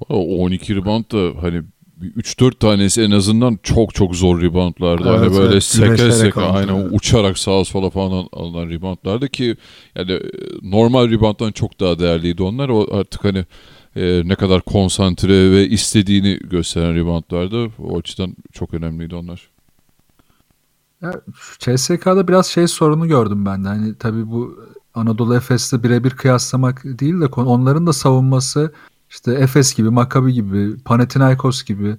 [0.09, 1.63] O 12 rebound da hani
[2.01, 5.09] 3-4 tanesi en azından çok çok zor reboundlardı.
[5.09, 9.57] Evet, hani böyle evet, seke seke aynen uçarak sağa sola falan al- alınan reboundlardı ki
[9.95, 10.21] yani e,
[10.61, 12.69] normal rebounddan çok daha değerliydi onlar.
[12.69, 13.45] O artık hani
[13.95, 17.71] e, ne kadar konsantre ve istediğini gösteren reboundlardı.
[17.79, 19.49] O açıdan çok önemliydi onlar.
[21.01, 21.21] Ya,
[21.59, 23.67] CSK'da biraz şey sorunu gördüm ben de.
[23.67, 24.59] Hani tabii bu
[24.93, 28.73] Anadolu Efes'le birebir kıyaslamak değil de onların da savunması
[29.09, 31.97] işte Efes gibi, Maccabi gibi, Panathinaikos gibi,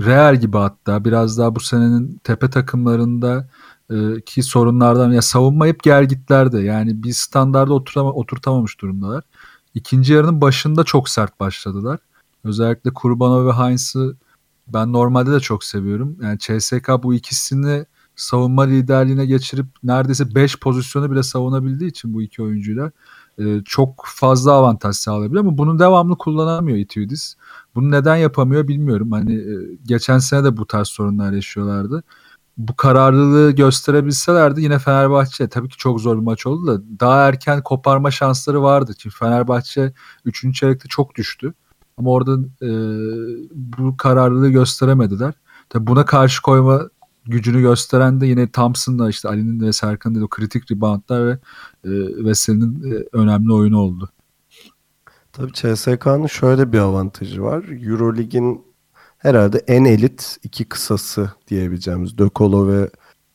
[0.00, 3.48] Real gibi hatta biraz daha bu senenin tepe takımlarında
[3.90, 6.64] e, ki sorunlardan ya savunma hep gel gitlerdi.
[6.64, 9.24] Yani bir standarda oturtama, oturtamamış durumdalar.
[9.74, 12.00] İkinci yarının başında çok sert başladılar.
[12.44, 14.16] Özellikle Kurbanov ve Heinz'ı
[14.68, 16.16] ben normalde de çok seviyorum.
[16.22, 17.84] Yani CSK bu ikisini
[18.16, 22.92] savunma liderliğine geçirip neredeyse 5 pozisyonu bile savunabildiği için bu iki oyuncuyla
[23.40, 27.34] e, çok fazla avantaj sağlayabiliyor ama bunu devamlı kullanamıyor Itudis.
[27.74, 29.12] Bunu neden yapamıyor bilmiyorum.
[29.12, 32.02] Hani e, geçen sene de bu tarz sorunlar yaşıyorlardı.
[32.58, 37.62] Bu kararlılığı gösterebilselerdi yine Fenerbahçe tabii ki çok zor bir maç oldu da daha erken
[37.62, 38.92] koparma şansları vardı.
[38.98, 39.92] Çünkü Fenerbahçe
[40.24, 40.54] 3.
[40.54, 41.54] çeyrekte çok düştü.
[41.96, 42.70] Ama orada e,
[43.54, 45.34] bu kararlılığı gösteremediler.
[45.68, 46.88] Tabii buna karşı koyma
[47.26, 51.32] gücünü gösteren de yine Thompson'la işte Ali'nin ve Serkan'ın o kritik reboundlar ve
[51.84, 51.90] e,
[52.24, 54.10] Veseli'nin e, önemli oyunu oldu.
[55.32, 57.64] Tabii CSK'nın şöyle bir avantajı var.
[57.86, 58.64] Eurolig'in
[59.18, 62.90] herhalde en elit iki kısası diyebileceğimiz De Colo ve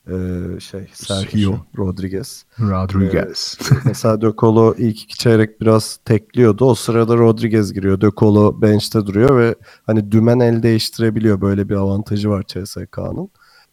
[0.06, 0.16] e,
[0.60, 2.44] şey Sergio Rodriguez.
[2.60, 3.58] Rodriguez.
[3.84, 6.64] Mesela De Colo ilk iki çeyrek biraz tekliyordu.
[6.64, 8.00] O sırada Rodriguez giriyor.
[8.00, 9.54] De Colo bench'te duruyor ve
[9.86, 11.40] hani dümen el değiştirebiliyor.
[11.40, 13.30] Böyle bir avantajı var CSK'nın.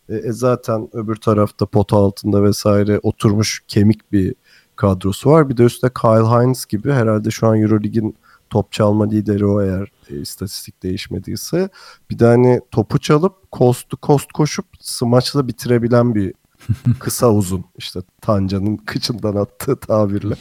[0.10, 4.36] E, e zaten öbür tarafta pot altında vesaire oturmuş kemik bir
[4.76, 5.50] kadrosu var.
[5.50, 8.16] Bir de üstte Kyle Hines gibi herhalde şu an Eurolig'in
[8.50, 11.70] top çalma lideri o eğer e, istatistik değişmediyse.
[12.10, 16.34] Bir de hani topu çalıp coast to coast koşup smaçla bitirebilen bir
[17.00, 20.36] kısa uzun işte Tanca'nın kıçından attığı tabirle.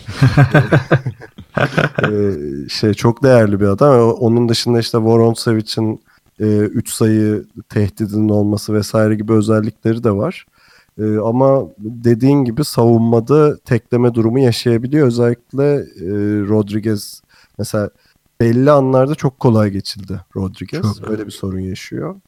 [2.02, 3.94] Ee, şey çok değerli bir adam.
[3.94, 5.04] O- Onun dışında işte
[6.40, 10.46] Voronsevic'in 3 sayı tehdidinin olması vesaire gibi özellikleri de var.
[10.98, 15.06] Ee, ama dediğin gibi savunmada tekleme durumu yaşayabiliyor.
[15.06, 16.08] Özellikle e,
[16.48, 17.22] Rodriguez
[17.58, 17.90] mesela
[18.40, 20.82] belli anlarda çok kolay geçildi Rodriguez.
[20.98, 21.10] Çok.
[21.10, 22.20] Öyle bir sorun yaşıyor.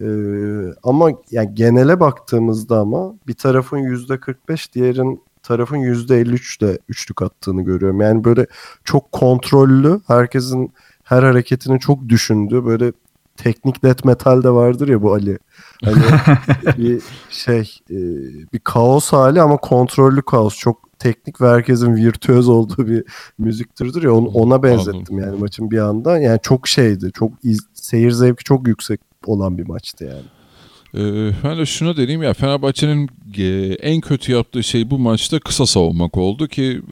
[0.00, 7.62] Ee, ama yani genele baktığımızda ama bir tarafın %45 diğerin tarafın %53 de üçlük attığını
[7.62, 8.00] görüyorum.
[8.00, 8.46] Yani böyle
[8.84, 10.72] çok kontrollü herkesin
[11.04, 12.92] her hareketini çok düşündüğü böyle
[13.42, 15.38] teknik death metal de vardır ya bu Ali.
[15.84, 15.96] Hani
[16.78, 17.60] bir şey
[17.90, 17.96] e,
[18.52, 20.56] bir kaos hali ama kontrollü kaos.
[20.58, 23.04] Çok teknik ve herkesin virtüöz olduğu bir
[23.38, 26.18] müzik türüdür ya ona benzettim yani maçın bir anda.
[26.18, 27.10] Yani çok şeydi.
[27.14, 30.22] Çok iz- seyir zevki çok yüksek olan bir maçtı yani.
[30.94, 35.66] Ee, ben de şunu deneyeyim ya Fenerbahçe'nin e, en kötü yaptığı şey bu maçta kısa
[35.66, 36.82] savunmak oldu ki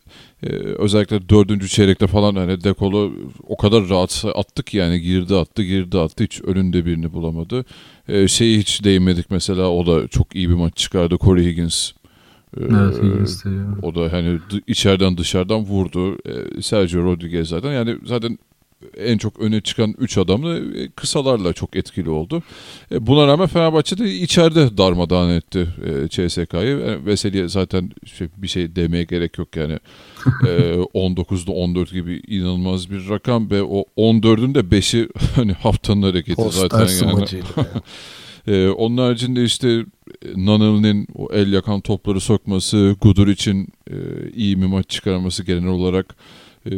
[0.43, 3.13] e, özellikle dördüncü çeyrekte falan hani Dekolo
[3.49, 7.65] o kadar rahat attık yani girdi attı girdi attı hiç önünde birini bulamadı.
[8.09, 11.93] E, şeyi hiç değinmedik mesela o da çok iyi bir maç çıkardı Corey Higgins.
[12.61, 13.45] Evet, Higgins.
[13.83, 16.19] O da hani içeriden dışarıdan vurdu.
[16.61, 18.39] Sergio Rodriguez zaten yani zaten
[18.97, 22.43] en çok öne çıkan 3 adam da e, kısalarla çok etkili oldu.
[22.93, 27.01] E, Buna rağmen Fenerbahçe de içeride darmadağın etti e, CSK'yı.
[27.07, 29.79] Veseli'ye zaten şey, bir şey demeye gerek yok yani.
[30.47, 30.49] E,
[30.95, 36.81] 19'da 14 gibi inanılmaz bir rakam ve o 14'ün de 5'i hani haftanın hareketi zaten
[36.81, 37.43] Postersi yani.
[38.49, 39.85] Ee, onun haricinde işte
[40.37, 43.95] Nanıl'ın o el yakan topları sokması, Gudur için e,
[44.35, 46.17] iyi bir maç çıkarması genel olarak
[46.67, 46.75] e,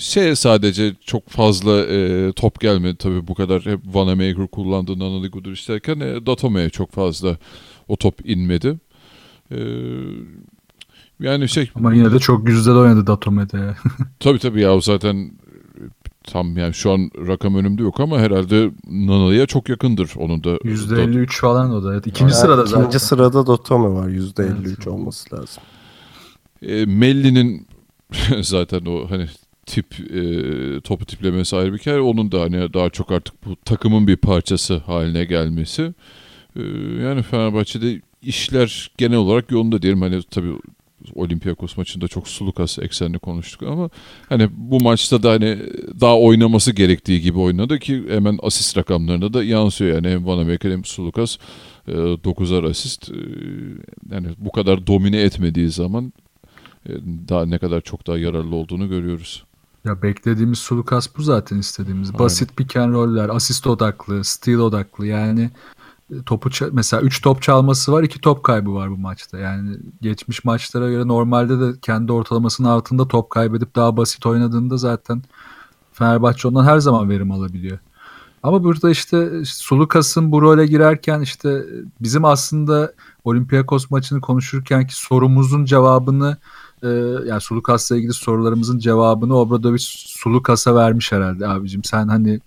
[0.00, 5.52] şey sadece çok fazla e, top gelmedi tabii bu kadar hep Vanamaker kullandı Nanıl'ı Gudur
[5.52, 7.36] isterken e, Datome'ye çok fazla
[7.88, 8.78] o top inmedi.
[9.50, 9.58] E,
[11.20, 13.74] yani şey Ama yine de çok güzel oynadı Datome'de.
[14.20, 15.82] Tabii tabii ya o zaten e,
[16.22, 20.56] tam yani şu an rakam önümde yok ama herhalde Nanalı'ya çok yakındır onun da.
[20.56, 21.92] %53 falan o da.
[21.92, 22.80] Evet, ikinci Yani sırada zaten.
[22.80, 24.08] İkinci sırada Dotome var.
[24.08, 24.86] %53 Evet.
[24.86, 25.62] olması lazım.
[26.62, 27.66] E, Melli'nin
[28.42, 29.26] zaten o hani
[29.70, 32.00] tip e, topu tiplemesi ayrı bir kere.
[32.00, 35.94] Onun da hani daha çok artık bu takımın bir parçası haline gelmesi.
[36.56, 36.62] E,
[37.02, 40.02] yani Fenerbahçe'de işler genel olarak yolunda diyelim.
[40.02, 40.52] Hani tabii
[41.14, 43.90] Olympiakos maçında çok Sulukas eksenli konuştuk ama
[44.28, 45.58] hani bu maçta da hani
[46.00, 50.84] daha oynaması gerektiği gibi oynadı ki hemen asist rakamlarına da yansıyor yani hem Vanamaker hem
[50.84, 51.38] Sulukas
[51.88, 53.14] e, 9'ar asist E,
[54.14, 56.12] yani bu kadar domine etmediği zaman
[56.88, 56.92] e,
[57.28, 59.44] daha ne kadar çok daha yararlı olduğunu görüyoruz.
[59.84, 62.08] Ya beklediğimiz Sulukas bu zaten istediğimiz.
[62.08, 62.18] Aynen.
[62.18, 65.06] Basit pick and roll'ler, asist odaklı, steal odaklı.
[65.06, 65.50] Yani
[66.12, 69.38] e, topu mesela 3 top çalması var, 2 top kaybı var bu maçta.
[69.38, 75.22] Yani geçmiş maçlara göre normalde de kendi ortalamasının altında top kaybedip daha basit oynadığında zaten
[75.92, 77.78] Fenerbahçe ondan her zaman verim alabiliyor.
[78.42, 81.64] Ama burada işte Sulukas'ın bu role girerken işte
[82.00, 82.92] bizim aslında
[83.24, 86.36] Olympiakos maçını konuşurken ki sorumuzun cevabını
[86.82, 86.88] e,
[87.26, 91.84] yani Sulukas'la ilgili sorularımızın cevabını Obradovic Sulukas'a vermiş herhalde abicim.
[91.84, 92.40] Sen hani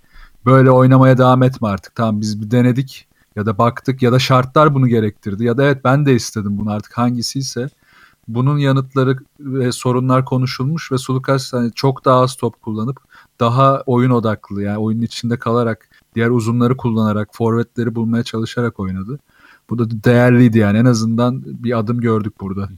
[0.46, 1.96] böyle oynamaya devam etme artık.
[1.96, 5.84] Tamam biz bir denedik ya da baktık ya da şartlar bunu gerektirdi ya da evet
[5.84, 7.70] ben de istedim bunu artık hangisiyse
[8.28, 12.98] bunun yanıtları ve sorunlar konuşulmuş ve Sulukas hani çok daha az top kullanıp
[13.40, 19.20] daha oyun odaklı yani oyunun içinde kalarak diğer uzunları kullanarak forvetleri bulmaya çalışarak oynadı.
[19.70, 22.70] Bu da değerliydi yani en azından bir adım gördük burada.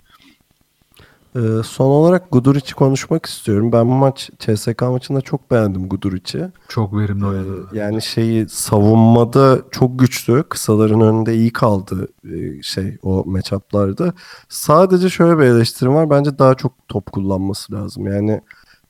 [1.35, 3.71] Ee, son olarak Guduric'i konuşmak istiyorum.
[3.71, 6.51] Ben bu maç CSK maçında çok beğendim Guduric'i.
[6.69, 7.67] Çok verimli Ee, oynadı.
[7.73, 10.43] yani şeyi savunmada çok güçlü.
[10.43, 14.13] Kısaların önünde iyi kaldı e, şey o matchup'larda.
[14.49, 16.09] Sadece şöyle bir eleştirim var.
[16.09, 18.07] Bence daha çok top kullanması lazım.
[18.07, 18.41] Yani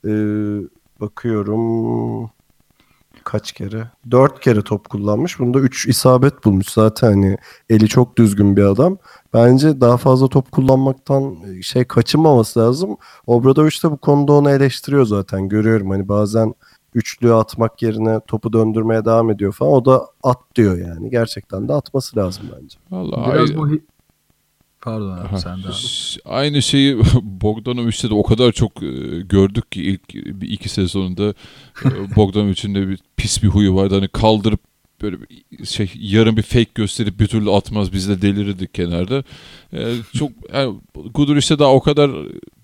[0.08, 0.12] e,
[1.02, 2.30] bakıyorum
[3.26, 3.92] kaç kere?
[4.12, 5.40] Dört kere top kullanmış.
[5.40, 6.68] Bunda üç isabet bulmuş.
[6.70, 7.38] Zaten hani
[7.70, 8.98] eli çok düzgün bir adam.
[9.34, 12.98] Bence daha fazla top kullanmaktan e, şey kaçınmaması lazım.
[13.28, 15.50] Obradoviç de bu konuda onu eleştiriyor zaten.
[15.50, 16.54] Görüyorum hani bazen
[16.94, 19.74] üçlüğü atmak yerine topu döndürmeye devam ediyor falan.
[19.74, 21.10] O da at diyor yani.
[21.10, 22.78] Gerçekten de atması lazım bence.
[22.92, 23.70] Vallahi Biraz bu
[24.86, 25.76] Pardon abi Aha, sen de abi.
[26.26, 31.34] Aynı şeyi Bogdanovic'te de o kadar çok e, gördük ki ilk bir iki sezonunda
[31.86, 33.96] e, Bogdanovic'in de bir pis bir huyu vardı.
[33.96, 34.60] Hani kaldırıp
[35.02, 39.24] böyle bir şey yarın bir fake gösterip bir türlü atmaz biz de delirirdik kenarda.
[39.74, 40.76] E, çok yani
[41.14, 42.12] Guduric'te daha o kadar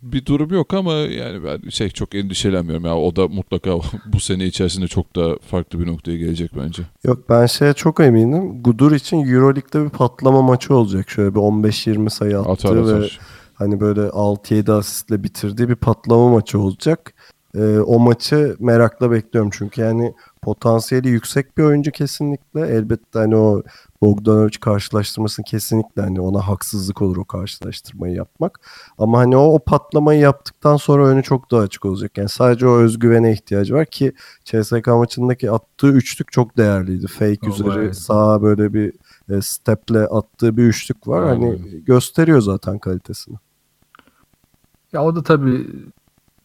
[0.02, 3.72] bir durum yok ama yani ben şey çok endişelenmiyorum ya o da mutlaka
[4.06, 6.84] bu sene içerisinde çok daha farklı bir noktaya gelecek bence.
[7.04, 8.64] Yok ben şeye çok eminim.
[8.64, 11.10] Gudur için Euroleague'de bir patlama maçı olacak.
[11.10, 13.20] Şöyle bir 15-20 sayı attığı Atar ve atar.
[13.54, 17.14] hani böyle 6-7 asistle bitirdiği bir patlama maçı olacak.
[17.56, 22.62] Ee, o maçı merakla bekliyorum çünkü yani potansiyeli yüksek bir oyuncu kesinlikle.
[22.68, 23.64] Elbette hani o
[24.02, 28.60] Bogdanovic karşılaştırmasını kesinlikle hani ona haksızlık olur o karşılaştırmayı yapmak.
[28.98, 32.18] Ama hani o, o patlamayı yaptıktan sonra önü çok daha açık olacak.
[32.18, 34.14] Yani sadece o özgüvene ihtiyacı var ki
[34.46, 37.08] CSK maçındaki attığı üçlük çok değerliydi.
[37.08, 37.94] Fake O üzeri bayağı.
[37.94, 38.94] sağa böyle bir
[39.30, 41.24] e, steple attığı bir üçlük var.
[41.24, 43.36] Aynen Hani gösteriyor zaten kalitesini.
[44.94, 45.68] Ya o da tabii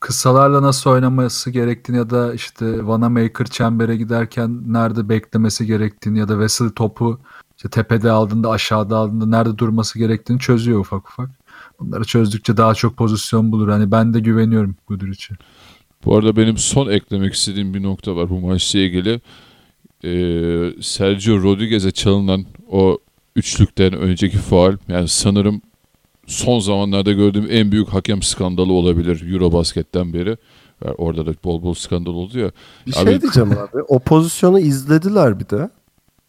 [0.01, 6.33] kısalarla nasıl oynaması gerektiğini ya da işte Vanamaker çembere giderken nerede beklemesi gerektiğini ya da
[6.33, 7.21] Wesley topu
[7.57, 11.31] işte tepede aldığında aşağıda aldığında nerede durması gerektiğini çözüyor ufak ufak.
[11.81, 13.69] Bunları çözdükçe daha çok pozisyon bulur.
[13.69, 15.35] Hani ben de güveniyorum Guduric'e.
[16.05, 19.21] Bu arada benim son eklemek istediğim bir nokta var bu maçla ilgili.
[20.05, 22.99] Ee, Sergio Rodriguez'e çalınan o
[23.37, 25.63] üçlükten önceki faal yani sanırım
[26.27, 30.37] son zamanlarda gördüğüm en büyük hakem skandalı olabilir Eurobasket'ten beri.
[30.85, 32.51] Yani orada da bol bol skandal oldu ya.
[32.87, 33.83] Bir Abi- şey diyeceğim abi.
[33.89, 35.71] O pozisyonu izlediler bir de.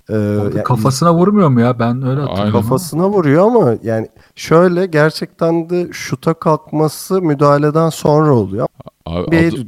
[0.10, 1.80] Ee, yani kafasına vurmuyor mu ya?
[1.80, 2.52] Ben öyle hatırlıyorum.
[2.62, 8.68] Kafasına vuruyor ama yani şöyle gerçekten de şuta kalkması müdahaleden sonra oluyor.
[9.06, 9.66] Abi Bir adı-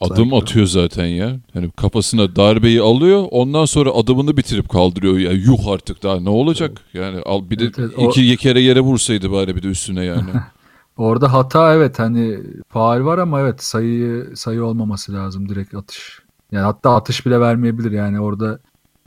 [0.00, 0.36] adım sanki.
[0.36, 1.36] atıyor zaten ya.
[1.54, 5.18] Yani kafasına darbeyi alıyor ondan sonra adımını bitirip kaldırıyor.
[5.18, 6.80] Ya yuh artık daha ne olacak?
[6.94, 10.04] Yani al bir de Evet, evet, o- iki kere yere vursaydı bari bir de üstüne
[10.04, 10.30] yani.
[10.96, 12.38] Orada hata evet hani
[12.68, 16.18] faal var ama evet sayı sayı olmaması lazım direkt atış.
[16.52, 18.58] Yani hatta atış bile vermeyebilir yani orada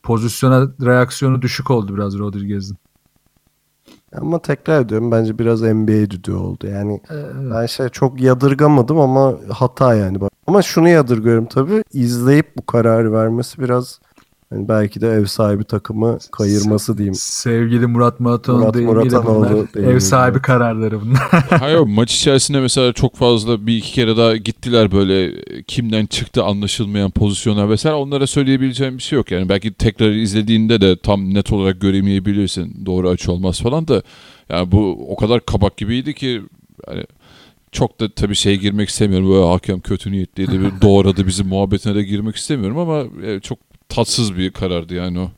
[0.03, 2.77] pozisyona reaksiyonu düşük oldu biraz Rodriguez'in.
[4.15, 6.67] Ama tekrar ediyorum bence biraz NBA düdüğü oldu.
[6.67, 10.21] Yani Ee, ben şey çok yadırgamadım ama hata yani.
[10.48, 11.84] Ama şunu yadırgıyorum tabii.
[11.93, 14.00] izleyip bu kararı vermesi biraz
[14.50, 17.16] hani belki de ev sahibi takımı kayırması diyeyim.
[17.16, 21.20] Sevgili Murat Muratanoğlu Murat Muratanoğlu ev sahibi kararları bunlar.
[21.60, 27.12] Hayır maç içerisinde mesela çok fazla bir iki kere daha gittiler böyle kimden çıktı anlaşılmayan
[27.12, 29.32] pozisyonlar vesaire onlara söyleyebileceğim bir şey yok.
[29.32, 34.02] Yani belki tekrar izlediğinde de tam net olarak göremeyebilirsin doğru açı olmaz falan da
[34.50, 36.41] yani bu o kadar kabak gibiydi ki
[36.86, 37.04] hani
[37.72, 42.03] çok da tabii şey girmek istemiyorum böyle hakem kötü niyetliydi bir doğradı bizim muhabbetine de
[42.03, 43.59] girmek istemiyorum ama e, çok
[43.89, 45.32] tatsız bir karardı yani o.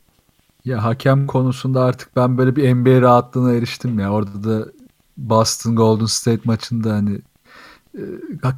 [0.64, 4.12] ya hakem konusunda artık ben böyle bir NBA rahatlığına eriştim ya.
[4.12, 4.66] Orada da
[5.16, 7.18] Boston Golden State maçında hani
[7.98, 8.02] e,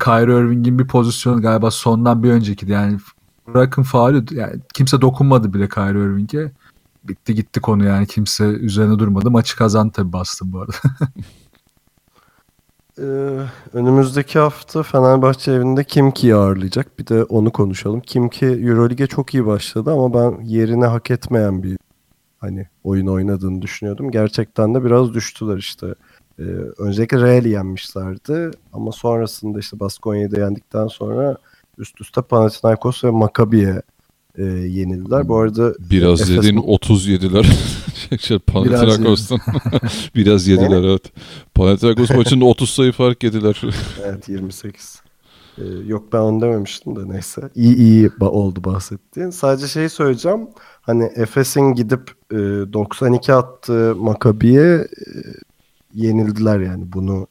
[0.04, 2.72] Kyrie Irving'in bir pozisyonu galiba sondan bir öncekiydi.
[2.72, 2.98] Yani
[3.46, 6.52] bırakın faulü yani kimse dokunmadı bile Kyrie Irving'e.
[7.04, 9.30] Bitti gitti konu yani kimse üzerine durmadı.
[9.30, 10.76] Maçı kazandı tabii Boston bu arada.
[12.98, 13.02] Ee,
[13.72, 16.98] önümüzdeki hafta Fenerbahçe evinde Kimki'yi ağırlayacak.
[16.98, 18.00] Bir de onu konuşalım.
[18.00, 21.78] Kimki Eurolig'e çok iyi başladı ama ben yerine hak etmeyen bir
[22.38, 24.10] hani oyun oynadığını düşünüyordum.
[24.10, 25.94] Gerçekten de biraz düştüler işte.
[26.38, 26.42] Ee,
[26.78, 31.36] öncelikle Real'i yenmişlerdi ama sonrasında işte Baskonya'yı da yendikten sonra
[31.78, 33.82] üst üste Panathinaikos ve Maccabi'ye
[34.38, 35.28] e, yenildiler.
[35.28, 37.46] Bu arada Biraz Efes yediğin bu- 30 yediler.
[38.20, 39.38] şey, Panathinaikos'tan.
[40.14, 41.12] Biraz yediler evet.
[41.54, 43.62] Panathinaikos maçında 30 sayı fark yediler.
[44.04, 45.02] Evet 28.
[45.58, 47.50] Ee, yok ben onu dememiştim de neyse.
[47.54, 49.30] İyi iyi oldu bahsettiğin.
[49.30, 50.48] Sadece şeyi söyleyeceğim.
[50.80, 54.86] Hani Efes'in gidip e, 92 attığı Makabi'ye e,
[55.94, 57.26] yenildiler yani bunu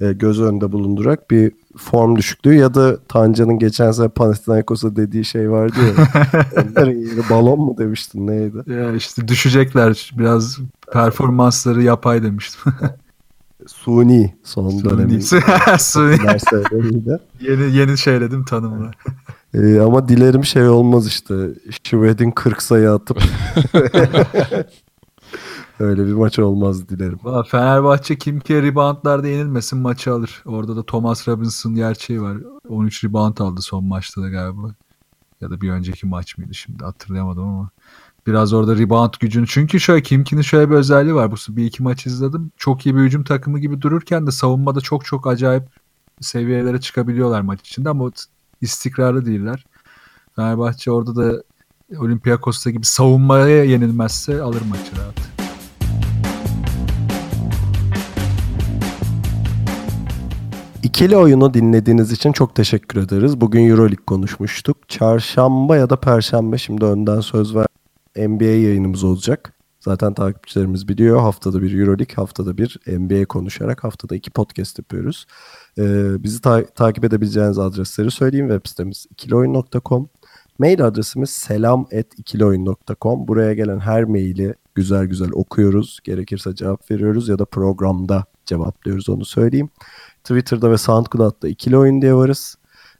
[0.00, 5.50] e, göz önünde bulundurarak bir form düşüklüğü ya da Tanca'nın geçen sene Panathinaikos'a dediği şey
[5.50, 6.08] vardı ya.
[6.62, 8.72] Onların yeri balon mu demiştin neydi?
[8.72, 10.12] ya işte düşecekler.
[10.18, 10.58] Biraz
[10.92, 12.72] performansları yapay demiştim.
[13.66, 16.18] Suni son Suni.
[16.24, 17.18] derslerinde.
[17.40, 18.90] yeni yeni şeyledim tanımla.
[19.54, 21.34] Ee, ama dilerim şey olmaz işte.
[21.84, 23.22] Şved'in 40 sayı atıp
[25.80, 27.18] öyle bir maç olmaz dilerim.
[27.46, 30.42] Fenerbahçe kimke reboundlarda yenilmesin maçı alır.
[30.46, 32.38] Orada da Thomas Robinson gerçeği var.
[32.68, 34.74] 13 rebound aldı son maçta da galiba.
[35.40, 37.70] Ya da bir önceki maç mıydı şimdi hatırlayamadım ama.
[38.26, 39.46] Biraz orada rebound gücünü.
[39.46, 41.30] Çünkü şöyle Kimki'nin şöyle bir özelliği var.
[41.30, 42.50] Bu bir iki maç izledim.
[42.56, 45.64] Çok iyi bir hücum takımı gibi dururken de savunmada çok çok acayip
[46.20, 48.10] seviyelere çıkabiliyorlar maç içinde ama
[48.60, 49.66] istikrarlı değiller.
[50.36, 51.42] Fenerbahçe orada da
[51.98, 55.35] Olympiakos'ta gibi savunmaya yenilmezse alır maçı rahat.
[60.96, 63.40] İkili oyunu dinlediğiniz için çok teşekkür ederiz.
[63.40, 64.88] Bugün Euroleague konuşmuştuk.
[64.88, 67.66] Çarşamba ya da Perşembe şimdi önden söz ver.
[68.16, 69.52] NBA yayınımız olacak.
[69.80, 71.20] Zaten takipçilerimiz biliyor.
[71.20, 75.26] Haftada bir Euroleague, haftada bir NBA konuşarak haftada iki podcast yapıyoruz.
[75.78, 78.48] Ee, bizi ta- takip edebileceğiniz adresleri söyleyeyim.
[78.48, 80.08] Web sitemiz ikilioyun.com.
[80.58, 83.28] Mail adresimiz selam.ikilioyun.com.
[83.28, 85.98] Buraya gelen her maili güzel güzel okuyoruz.
[86.04, 89.68] Gerekirse cevap veriyoruz ya da programda cevaplıyoruz onu söyleyeyim.
[90.26, 92.56] Twitter'da ve SoundCloud'da ikili oyun diye varız.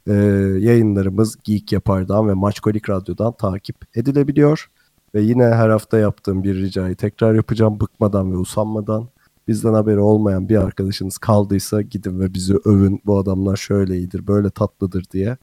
[0.07, 0.13] e,
[0.59, 4.69] yayınlarımız Geek Yapar'dan ve Maçkolik Radyo'dan takip edilebiliyor.
[5.15, 9.09] Ve yine her hafta yaptığım bir ricayı tekrar yapacağım bıkmadan ve usanmadan.
[9.47, 13.01] Bizden haberi olmayan bir arkadaşınız kaldıysa gidin ve bizi övün.
[13.05, 15.37] Bu adamlar şöyle iyidir, böyle tatlıdır diye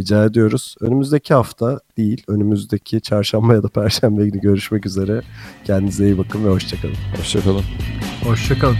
[0.00, 0.76] rica ediyoruz.
[0.80, 5.22] Önümüzdeki hafta değil, önümüzdeki çarşamba ya da perşembe günü görüşmek üzere.
[5.64, 6.96] Kendinize iyi bakın ve hoşçakalın.
[7.18, 7.64] Hoşçakalın.
[8.24, 8.76] Hoşçakalın.